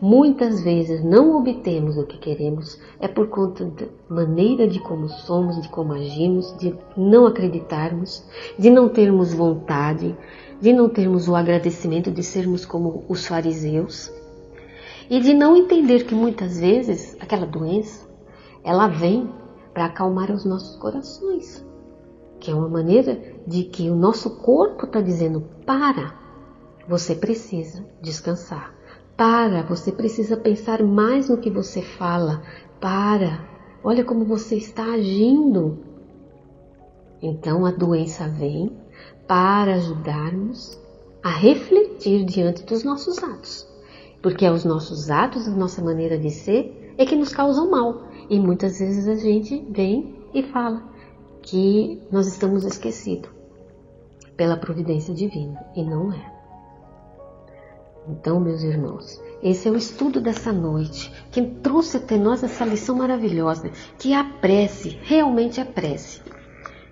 Muitas 0.00 0.60
vezes 0.60 1.02
não 1.02 1.38
obtemos 1.38 1.96
o 1.96 2.04
que 2.04 2.18
queremos 2.18 2.78
é 3.00 3.08
por 3.08 3.28
conta 3.28 3.64
da 3.64 3.86
maneira 4.10 4.68
de 4.68 4.78
como 4.78 5.08
somos, 5.08 5.60
de 5.62 5.68
como 5.70 5.94
agimos, 5.94 6.54
de 6.58 6.74
não 6.94 7.26
acreditarmos, 7.26 8.22
de 8.58 8.68
não 8.68 8.90
termos 8.90 9.32
vontade, 9.32 10.14
de 10.60 10.72
não 10.72 10.90
termos 10.90 11.28
o 11.28 11.34
agradecimento 11.34 12.10
de 12.10 12.22
sermos 12.22 12.66
como 12.66 13.04
os 13.08 13.26
fariseus 13.26 14.12
e 15.08 15.18
de 15.18 15.32
não 15.32 15.56
entender 15.56 16.04
que 16.04 16.14
muitas 16.14 16.60
vezes 16.60 17.16
aquela 17.18 17.46
doença 17.46 18.06
ela 18.62 18.88
vem 18.88 19.30
para 19.72 19.86
acalmar 19.86 20.30
os 20.30 20.44
nossos 20.44 20.76
corações, 20.76 21.64
que 22.38 22.50
é 22.50 22.54
uma 22.54 22.68
maneira 22.68 23.18
de 23.46 23.64
que 23.64 23.88
o 23.88 23.96
nosso 23.96 24.36
corpo 24.38 24.84
está 24.84 25.00
dizendo: 25.00 25.42
para, 25.64 26.14
você 26.86 27.14
precisa 27.14 27.82
descansar, 28.02 28.75
para, 29.16 29.62
você 29.62 29.90
precisa 29.90 30.36
pensar 30.36 30.82
mais 30.82 31.28
no 31.28 31.38
que 31.38 31.50
você 31.50 31.80
fala, 31.80 32.42
para, 32.80 33.48
olha 33.82 34.04
como 34.04 34.24
você 34.24 34.56
está 34.56 34.84
agindo. 34.92 35.78
Então 37.22 37.64
a 37.64 37.70
doença 37.70 38.28
vem 38.28 38.76
para 39.26 39.74
ajudarmos 39.74 40.78
a 41.22 41.30
refletir 41.30 42.24
diante 42.24 42.62
dos 42.64 42.84
nossos 42.84 43.22
atos, 43.22 43.66
porque 44.22 44.44
é 44.44 44.52
os 44.52 44.64
nossos 44.64 45.10
atos, 45.10 45.48
a 45.48 45.50
nossa 45.50 45.82
maneira 45.82 46.18
de 46.18 46.30
ser, 46.30 46.94
é 46.98 47.06
que 47.06 47.16
nos 47.16 47.32
causam 47.32 47.70
mal. 47.70 48.04
E 48.28 48.38
muitas 48.38 48.78
vezes 48.78 49.08
a 49.08 49.14
gente 49.14 49.64
vem 49.70 50.14
e 50.34 50.42
fala 50.42 50.82
que 51.42 52.00
nós 52.10 52.26
estamos 52.26 52.64
esquecidos 52.64 53.30
pela 54.36 54.56
providência 54.56 55.14
divina 55.14 55.64
e 55.74 55.82
não 55.82 56.12
é. 56.12 56.35
Então, 58.08 58.38
meus 58.38 58.62
irmãos, 58.62 59.20
esse 59.42 59.68
é 59.68 59.70
o 59.70 59.76
estudo 59.76 60.20
dessa 60.20 60.52
noite. 60.52 61.12
Quem 61.30 61.54
trouxe 61.56 61.96
até 61.96 62.16
nós 62.16 62.42
essa 62.42 62.64
lição 62.64 62.96
maravilhosa, 62.96 63.70
que 63.98 64.14
a 64.14 64.22
prece, 64.24 64.98
realmente 65.02 65.60
a 65.60 65.64
prece, 65.64 66.20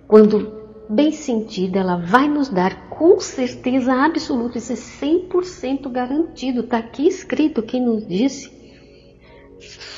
quando 0.07 0.65
bem 0.89 1.11
sentida, 1.11 1.79
ela 1.79 1.97
vai 1.97 2.27
nos 2.27 2.49
dar 2.49 2.89
com 2.89 3.19
certeza 3.19 3.93
absoluta, 3.93 4.57
isso 4.57 4.73
é 4.73 4.75
100% 4.75 5.89
garantido, 5.89 6.61
está 6.61 6.77
aqui 6.77 7.07
escrito 7.07 7.63
quem 7.63 7.83
nos 7.83 8.05
disse 8.05 8.55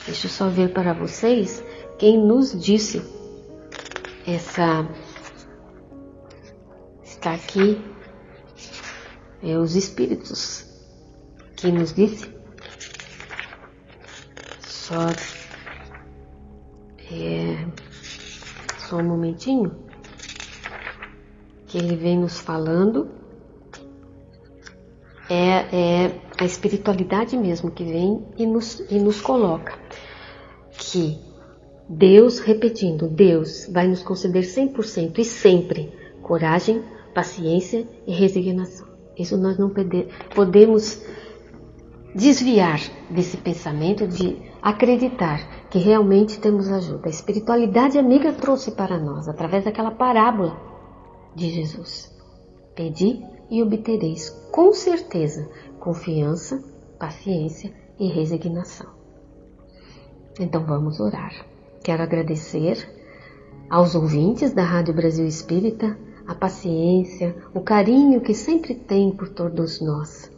Deixa 0.06 0.28
eu 0.28 0.32
só 0.32 0.48
ver 0.48 0.72
para 0.72 0.94
vocês 0.94 1.64
quem 1.98 2.18
nos 2.18 2.58
disse 2.58 3.02
essa. 4.26 4.88
Está 7.04 7.34
aqui 7.34 7.82
é, 9.44 9.58
os 9.58 9.76
espíritos 9.76 10.67
que 11.58 11.72
nos 11.72 11.94
disse. 11.94 12.32
Só. 14.62 15.08
É, 17.12 17.66
só 18.78 18.98
um 18.98 19.04
momentinho. 19.04 19.76
Que 21.66 21.80
ele 21.80 21.96
vem 21.96 22.20
nos 22.20 22.40
falando. 22.40 23.10
É, 25.30 26.06
é 26.06 26.22
a 26.40 26.46
espiritualidade 26.46 27.36
mesmo 27.36 27.70
que 27.70 27.84
vem 27.84 28.26
e 28.38 28.46
nos, 28.46 28.80
e 28.90 28.98
nos 28.98 29.20
coloca 29.20 29.78
que 30.72 31.20
Deus, 31.90 32.40
repetindo, 32.40 33.10
Deus 33.10 33.68
vai 33.70 33.88
nos 33.90 34.02
conceder 34.04 34.44
100% 34.44 35.18
e 35.18 35.26
sempre 35.26 35.92
coragem, 36.22 36.82
paciência 37.14 37.86
e 38.06 38.14
resignação. 38.14 38.88
Isso 39.18 39.36
nós 39.36 39.58
não 39.58 39.74
podemos 40.34 41.02
desviar 42.18 42.82
desse 43.12 43.38
pensamento 43.38 44.08
de 44.08 44.42
acreditar 44.60 45.68
que 45.70 45.78
realmente 45.78 46.40
temos 46.40 46.68
ajuda. 46.68 47.06
A 47.06 47.12
espiritualidade 47.12 48.00
amiga 48.00 48.34
trouxe 48.34 48.72
para 48.72 48.98
nós, 48.98 49.28
através 49.28 49.66
daquela 49.66 49.92
parábola 49.92 50.60
de 51.36 51.48
Jesus. 51.50 52.12
Pedi 52.76 53.24
e 53.52 53.62
obtereis, 53.62 54.32
com 54.52 54.74
certeza, 54.74 55.48
confiança, 55.80 56.64
paciência 57.00 57.72
e 58.00 58.08
resignação. 58.08 58.88
Então 60.40 60.66
vamos 60.66 61.00
orar. 61.00 61.46
Quero 61.84 62.02
agradecer 62.02 62.96
aos 63.70 63.94
ouvintes 63.94 64.54
da 64.54 64.64
Rádio 64.64 64.94
Brasil 64.94 65.28
Espírita 65.28 65.96
a 66.28 66.34
paciência, 66.34 67.36
o 67.54 67.62
carinho 67.62 68.22
que 68.22 68.34
sempre 68.34 68.74
tem 68.74 69.12
por 69.12 69.30
todos 69.30 69.80
nós. 69.80 70.36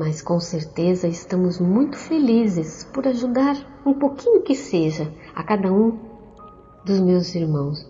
Mas 0.00 0.22
com 0.22 0.40
certeza 0.40 1.06
estamos 1.06 1.60
muito 1.60 1.94
felizes 1.94 2.84
por 2.84 3.06
ajudar 3.06 3.54
um 3.84 3.92
pouquinho 3.92 4.40
que 4.40 4.54
seja 4.54 5.12
a 5.34 5.42
cada 5.42 5.70
um 5.70 5.98
dos 6.86 6.98
meus 7.00 7.34
irmãos 7.34 7.86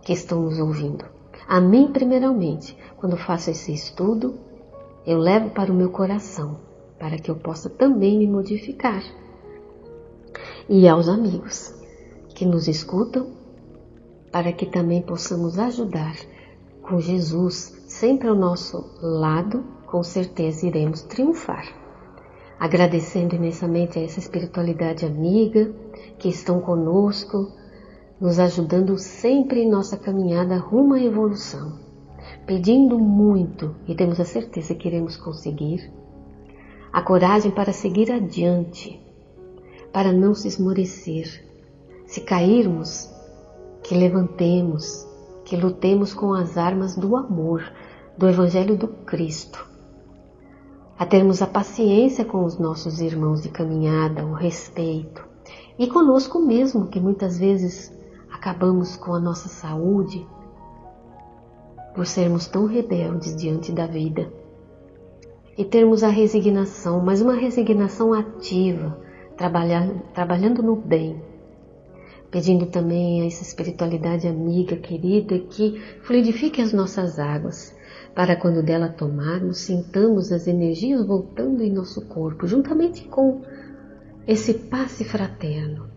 que 0.00 0.14
estão 0.14 0.40
nos 0.40 0.58
ouvindo. 0.58 1.04
A 1.46 1.60
mim, 1.60 1.92
primeiramente, 1.92 2.74
quando 2.96 3.14
faço 3.14 3.50
esse 3.50 3.74
estudo, 3.74 4.38
eu 5.06 5.18
levo 5.18 5.50
para 5.50 5.70
o 5.70 5.74
meu 5.74 5.90
coração, 5.90 6.56
para 6.98 7.18
que 7.18 7.30
eu 7.30 7.36
possa 7.36 7.68
também 7.68 8.16
me 8.16 8.26
modificar 8.26 9.02
e 10.66 10.88
aos 10.88 11.10
amigos 11.10 11.74
que 12.34 12.46
nos 12.46 12.68
escutam, 12.68 13.32
para 14.32 14.50
que 14.50 14.64
também 14.64 15.02
possamos 15.02 15.58
ajudar 15.58 16.16
com 16.80 16.98
Jesus 16.98 17.84
sempre 17.86 18.28
ao 18.28 18.34
nosso 18.34 18.96
lado, 19.02 19.62
com 19.90 20.02
certeza 20.02 20.66
iremos 20.66 21.02
triunfar. 21.02 21.66
Agradecendo 22.58 23.34
imensamente 23.34 23.98
a 23.98 24.02
essa 24.02 24.18
espiritualidade 24.18 25.04
amiga 25.04 25.74
que 26.18 26.28
estão 26.28 26.60
conosco, 26.60 27.50
nos 28.20 28.38
ajudando 28.38 28.96
sempre 28.98 29.62
em 29.62 29.68
nossa 29.68 29.96
caminhada 29.96 30.58
rumo 30.58 30.94
à 30.94 31.00
evolução, 31.00 31.78
pedindo 32.46 32.98
muito 32.98 33.74
e 33.88 33.94
temos 33.94 34.20
a 34.20 34.24
certeza 34.24 34.74
que 34.74 34.88
iremos 34.88 35.16
conseguir, 35.16 35.90
a 36.92 37.02
coragem 37.02 37.50
para 37.50 37.72
seguir 37.72 38.12
adiante 38.12 39.00
para 39.92 40.12
não 40.12 40.34
se 40.34 40.48
esmorecer. 40.48 41.44
Se 42.06 42.20
cairmos, 42.20 43.10
que 43.82 43.94
levantemos, 43.94 45.06
que 45.44 45.56
lutemos 45.56 46.12
com 46.12 46.32
as 46.32 46.56
armas 46.56 46.96
do 46.96 47.16
amor, 47.16 47.62
do 48.16 48.28
Evangelho 48.28 48.76
do 48.76 48.88
Cristo. 48.88 49.69
A 51.00 51.06
termos 51.06 51.40
a 51.40 51.46
paciência 51.46 52.26
com 52.26 52.44
os 52.44 52.58
nossos 52.58 53.00
irmãos 53.00 53.40
de 53.42 53.48
caminhada, 53.48 54.22
o 54.22 54.34
respeito. 54.34 55.26
E 55.78 55.86
conosco 55.86 56.38
mesmo, 56.38 56.88
que 56.88 57.00
muitas 57.00 57.38
vezes 57.38 57.90
acabamos 58.30 58.96
com 58.96 59.14
a 59.14 59.18
nossa 59.18 59.48
saúde 59.48 60.28
por 61.94 62.06
sermos 62.06 62.46
tão 62.48 62.66
rebeldes 62.66 63.34
diante 63.34 63.72
da 63.72 63.86
vida. 63.86 64.30
E 65.56 65.64
termos 65.64 66.04
a 66.04 66.08
resignação, 66.08 67.02
mas 67.02 67.22
uma 67.22 67.34
resignação 67.34 68.12
ativa, 68.12 69.00
trabalhando, 69.38 70.02
trabalhando 70.12 70.62
no 70.62 70.76
bem, 70.76 71.18
pedindo 72.30 72.66
também 72.66 73.22
a 73.22 73.26
essa 73.26 73.42
espiritualidade 73.42 74.28
amiga, 74.28 74.76
querida, 74.76 75.38
que 75.38 75.80
fluidifique 76.02 76.60
as 76.60 76.74
nossas 76.74 77.18
águas, 77.18 77.74
para 78.14 78.36
quando 78.36 78.62
dela 78.62 78.88
tomarmos, 78.88 79.58
sintamos 79.58 80.32
as 80.32 80.46
energias 80.46 81.04
voltando 81.06 81.62
em 81.62 81.70
nosso 81.70 82.02
corpo, 82.06 82.46
juntamente 82.46 83.04
com 83.04 83.42
esse 84.26 84.54
passe 84.54 85.04
fraterno, 85.04 85.88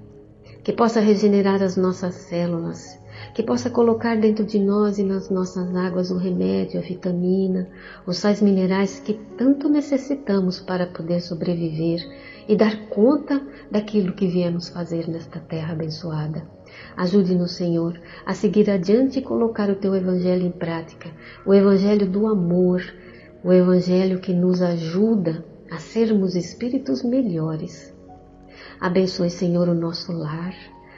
que 0.64 0.72
possa 0.72 1.00
regenerar 1.00 1.62
as 1.62 1.76
nossas 1.76 2.16
células, 2.16 2.98
que 3.34 3.44
possa 3.44 3.70
colocar 3.70 4.18
dentro 4.18 4.46
de 4.46 4.60
nós 4.60 4.98
e 4.98 5.04
nas 5.04 5.30
nossas 5.30 5.76
águas 5.76 6.12
o 6.12 6.18
remédio, 6.18 6.80
a 6.80 6.84
vitamina, 6.84 7.70
os 8.06 8.18
sais 8.18 8.42
minerais 8.42 9.00
que 9.00 9.14
tanto 9.38 9.70
necessitamos 9.70 10.60
para 10.60 10.88
poder 10.88 11.22
sobreviver 11.22 12.00
e 12.48 12.56
dar 12.56 12.88
conta 12.90 13.42
daquilo 13.72 14.14
que 14.14 14.28
viemos 14.28 14.70
fazer 14.70 15.08
nesta 15.08 15.40
terra 15.40 15.74
abençoada. 15.74 16.48
Ajude-nos, 16.96 17.54
Senhor, 17.54 18.00
a 18.26 18.34
seguir 18.34 18.70
adiante 18.70 19.20
e 19.20 19.22
colocar 19.22 19.70
o 19.70 19.76
teu 19.76 19.96
evangelho 19.96 20.46
em 20.46 20.52
prática, 20.52 21.10
o 21.46 21.54
evangelho 21.54 22.08
do 22.08 22.28
amor, 22.28 22.84
o 23.44 23.52
evangelho 23.52 24.20
que 24.20 24.32
nos 24.32 24.62
ajuda 24.62 25.44
a 25.72 25.80
sermos 25.80 26.36
espíritos 26.36 27.04
melhores. 27.04 27.94
Abençoe, 28.80 29.30
Senhor, 29.30 29.68
o 29.68 29.74
nosso 29.74 30.12
lar, 30.12 30.54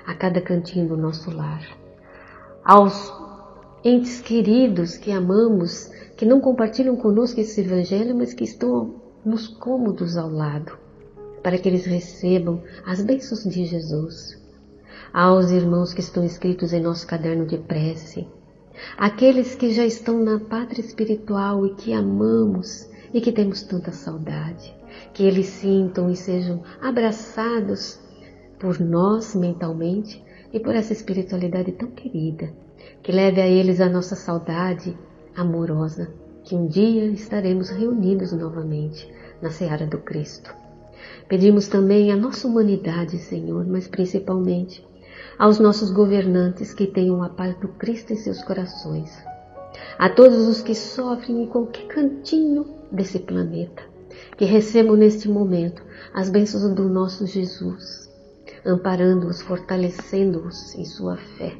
a 0.05 0.13
cada 0.13 0.41
cantinho 0.41 0.89
do 0.89 0.97
nosso 0.97 1.31
lar. 1.31 1.65
Aos 2.63 3.13
entes 3.83 4.19
queridos 4.19 4.97
que 4.97 5.11
amamos, 5.11 5.89
que 6.17 6.25
não 6.25 6.41
compartilham 6.41 6.97
conosco 6.97 7.39
esse 7.39 7.61
evangelho, 7.61 8.15
mas 8.15 8.33
que 8.33 8.43
estão 8.43 8.95
nos 9.23 9.47
cômodos 9.47 10.17
ao 10.17 10.29
lado, 10.29 10.77
para 11.41 11.57
que 11.57 11.69
eles 11.69 11.85
recebam 11.85 12.61
as 12.85 13.01
bênçãos 13.01 13.43
de 13.43 13.65
Jesus 13.65 14.44
aos 15.13 15.51
irmãos 15.51 15.93
que 15.93 16.01
estão 16.01 16.23
escritos 16.23 16.73
em 16.73 16.81
nosso 16.81 17.07
caderno 17.07 17.45
de 17.45 17.57
prece, 17.57 18.27
aqueles 18.97 19.55
que 19.55 19.71
já 19.71 19.85
estão 19.85 20.23
na 20.23 20.39
pátria 20.39 20.81
espiritual 20.81 21.65
e 21.65 21.75
que 21.75 21.93
amamos 21.93 22.89
e 23.13 23.21
que 23.21 23.31
temos 23.31 23.63
tanta 23.63 23.91
saudade, 23.91 24.75
que 25.13 25.23
eles 25.23 25.47
sintam 25.47 26.09
e 26.09 26.15
sejam 26.15 26.63
abraçados 26.81 27.99
por 28.59 28.79
nós 28.79 29.35
mentalmente 29.35 30.23
e 30.51 30.59
por 30.59 30.75
essa 30.75 30.93
espiritualidade 30.93 31.71
tão 31.73 31.91
querida, 31.91 32.53
que 33.01 33.11
leve 33.11 33.41
a 33.41 33.47
eles 33.47 33.79
a 33.81 33.89
nossa 33.89 34.15
saudade 34.15 34.97
amorosa, 35.35 36.11
que 36.43 36.55
um 36.55 36.67
dia 36.67 37.05
estaremos 37.07 37.69
reunidos 37.69 38.31
novamente 38.31 39.11
na 39.41 39.49
seara 39.49 39.85
do 39.85 39.97
Cristo. 39.99 40.64
Pedimos 41.27 41.67
também 41.67 42.11
a 42.11 42.15
nossa 42.15 42.47
humanidade, 42.47 43.17
Senhor, 43.17 43.65
mas 43.65 43.87
principalmente 43.87 44.85
aos 45.39 45.59
nossos 45.59 45.89
governantes 45.89 46.73
que 46.73 46.85
tenham 46.85 47.23
a 47.23 47.29
paz 47.29 47.57
do 47.57 47.67
Cristo 47.67 48.13
em 48.13 48.15
seus 48.15 48.43
corações, 48.43 49.11
a 49.97 50.07
todos 50.07 50.47
os 50.47 50.61
que 50.61 50.75
sofrem 50.75 51.43
em 51.43 51.47
qualquer 51.47 51.87
cantinho 51.87 52.65
desse 52.91 53.19
planeta, 53.19 53.83
que 54.37 54.45
recebam 54.45 54.95
neste 54.95 55.27
momento 55.27 55.83
as 56.13 56.29
bênçãos 56.29 56.73
do 56.73 56.87
nosso 56.87 57.25
Jesus, 57.25 58.09
amparando-os, 58.65 59.41
fortalecendo-os 59.41 60.75
em 60.75 60.85
sua 60.85 61.17
fé, 61.17 61.57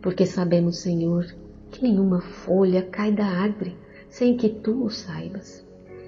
porque 0.00 0.24
sabemos, 0.24 0.78
Senhor, 0.78 1.26
que 1.70 1.82
nenhuma 1.82 2.20
folha 2.20 2.82
cai 2.82 3.12
da 3.12 3.26
árvore 3.26 3.76
sem 4.08 4.36
que 4.36 4.48
tu 4.48 4.84
o 4.84 4.90
saibas. 4.90 5.64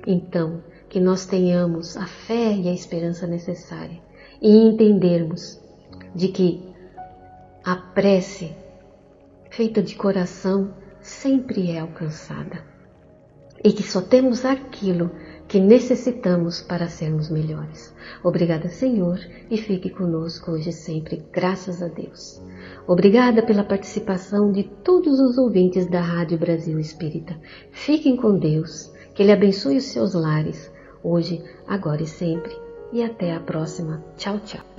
Então, 0.07 0.63
que 0.91 1.01
nós 1.01 1.25
tenhamos 1.25 1.97
a 1.97 2.05
fé 2.05 2.53
e 2.53 2.69
a 2.69 2.73
esperança 2.73 3.27
necessária 3.27 3.99
e 4.43 4.55
entendermos 4.55 5.59
de 6.15 6.29
que 6.29 6.63
a 7.65 7.77
prece 7.77 8.55
feita 9.51 9.81
de 9.81 9.95
coração 9.95 10.75
sempre 11.01 11.71
é 11.71 11.79
alcançada 11.79 12.69
e 13.63 13.73
que 13.73 13.83
só 13.83 14.01
temos 14.01 14.45
aquilo 14.45 15.11
que 15.47 15.61
necessitamos 15.61 16.61
para 16.61 16.89
sermos 16.89 17.29
melhores. 17.29 17.95
Obrigada, 18.23 18.69
Senhor, 18.69 19.19
e 19.51 19.59
fique 19.59 19.91
conosco 19.91 20.53
hoje 20.53 20.73
sempre, 20.73 21.25
graças 21.33 21.83
a 21.83 21.89
Deus. 21.89 22.41
Obrigada 22.87 23.43
pela 23.43 23.63
participação 23.63 24.51
de 24.51 24.65
todos 24.65 25.21
os 25.21 25.37
ouvintes 25.37 25.87
da 25.87 26.01
Rádio 26.01 26.39
Brasil 26.39 26.79
Espírita. 26.79 27.37
Fiquem 27.71 28.17
com 28.17 28.39
Deus, 28.39 28.93
que 29.15 29.23
Ele 29.23 29.33
abençoe 29.33 29.77
os 29.77 29.85
seus 29.85 30.15
lares, 30.15 30.71
hoje, 31.03 31.43
agora 31.67 32.03
e 32.03 32.07
sempre. 32.07 32.53
E 32.93 33.03
até 33.03 33.35
a 33.35 33.41
próxima. 33.41 34.03
Tchau, 34.17 34.39
tchau. 34.41 34.71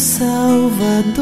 Salvador, 0.00 1.18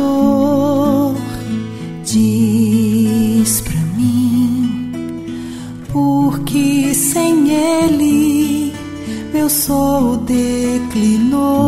diz 2.05 3.61
pra 3.63 3.81
mim, 3.97 4.93
porque 5.93 6.95
sem 6.95 7.51
Ele 7.51 8.73
meu 9.33 9.49
sol 9.51 10.17
declinou. 10.19 11.68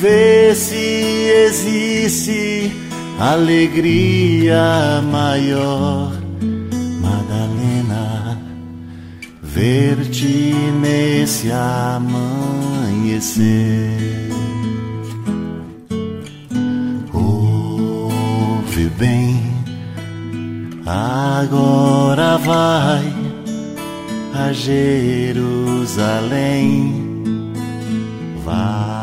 Vê 0.00 0.54
se 0.54 1.28
existe 1.46 2.72
alegria 3.18 5.02
maior, 5.12 6.10
Madalena, 7.02 8.40
ver-te 9.42 10.54
nesse 10.80 11.52
amanhecer. 11.52 12.30
Ouve 17.12 18.86
bem, 18.98 19.38
agora 20.86 22.38
vai 22.38 23.04
a 24.32 24.50
Jerusalém. 24.50 25.34
Vai 28.42 28.99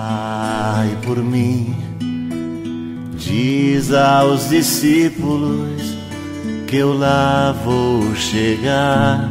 por 1.03 1.17
mim, 1.17 1.75
diz 3.15 3.91
aos 3.91 4.49
discípulos 4.49 5.81
que 6.67 6.77
eu 6.77 6.97
lá 6.97 7.55
vou 7.65 8.13
chegar. 8.15 9.29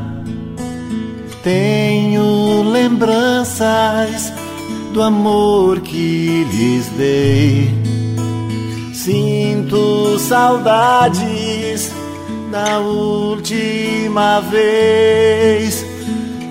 Tenho 1.45 2.63
lembranças 2.71 4.33
do 4.93 5.03
amor 5.03 5.81
que 5.81 6.45
lhes 6.51 6.87
dei. 6.97 7.71
Sinto 8.93 10.19
saudades 10.19 11.93
da 12.51 12.81
última 12.81 14.41
vez, 14.41 15.85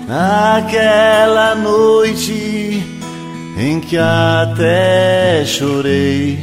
naquela 0.08 1.54
noite 1.54 2.55
em 3.56 3.80
que 3.80 3.96
até 3.96 5.42
chorei. 5.46 6.38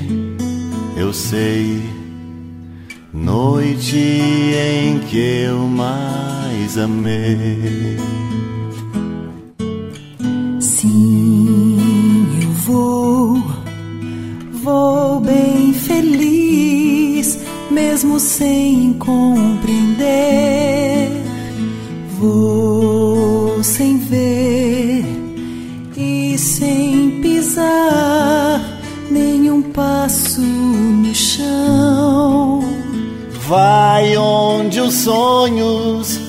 Eu 0.98 1.14
sei, 1.14 1.82
noite 3.14 3.98
em 3.98 5.00
que 5.00 5.46
eu 5.46 5.60
mais 5.68 6.78
amei. 6.78 7.98
Sim, 10.60 11.78
eu 12.42 12.50
vou, 12.66 13.44
vou 14.64 15.20
bem 15.20 15.74
feliz, 15.74 17.38
mesmo 17.70 18.20
sem 18.20 18.94
compreender. 18.94 20.04
Vou 22.20 23.64
sem 23.64 23.98
ver 23.98 25.23
sem 26.64 27.20
pisar 27.22 28.62
nenhum 29.12 29.62
passo 29.62 30.40
no 30.40 31.14
chão. 31.14 32.64
Vai 33.50 34.16
onde 34.16 34.80
os 34.80 34.94
sonhos 34.94 36.22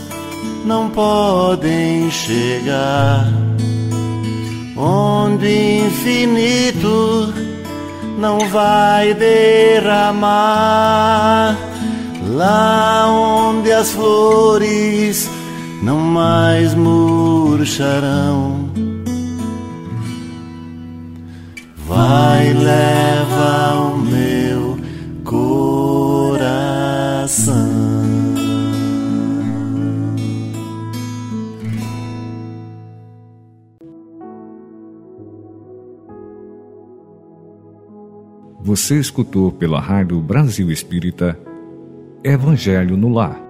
não 0.64 0.90
podem 0.90 2.10
chegar 2.10 3.32
onde 4.76 5.78
infinito 5.86 7.32
não 8.18 8.40
vai 8.48 9.14
derramar, 9.14 10.26
lá 12.28 13.06
onde 13.08 13.70
as 13.70 13.92
flores 13.92 15.30
não 15.80 16.00
mais 16.00 16.74
murcharão. 16.74 18.63
Vai, 21.94 22.52
leva 22.52 23.80
o 23.84 23.98
meu 23.98 24.76
coração. 25.22 26.34
Você 38.60 38.98
escutou 38.98 39.52
pela 39.52 39.78
Rádio 39.78 40.20
Brasil 40.20 40.72
Espírita 40.72 41.38
Evangelho 42.24 42.96
no 42.96 43.08
Lar 43.08 43.43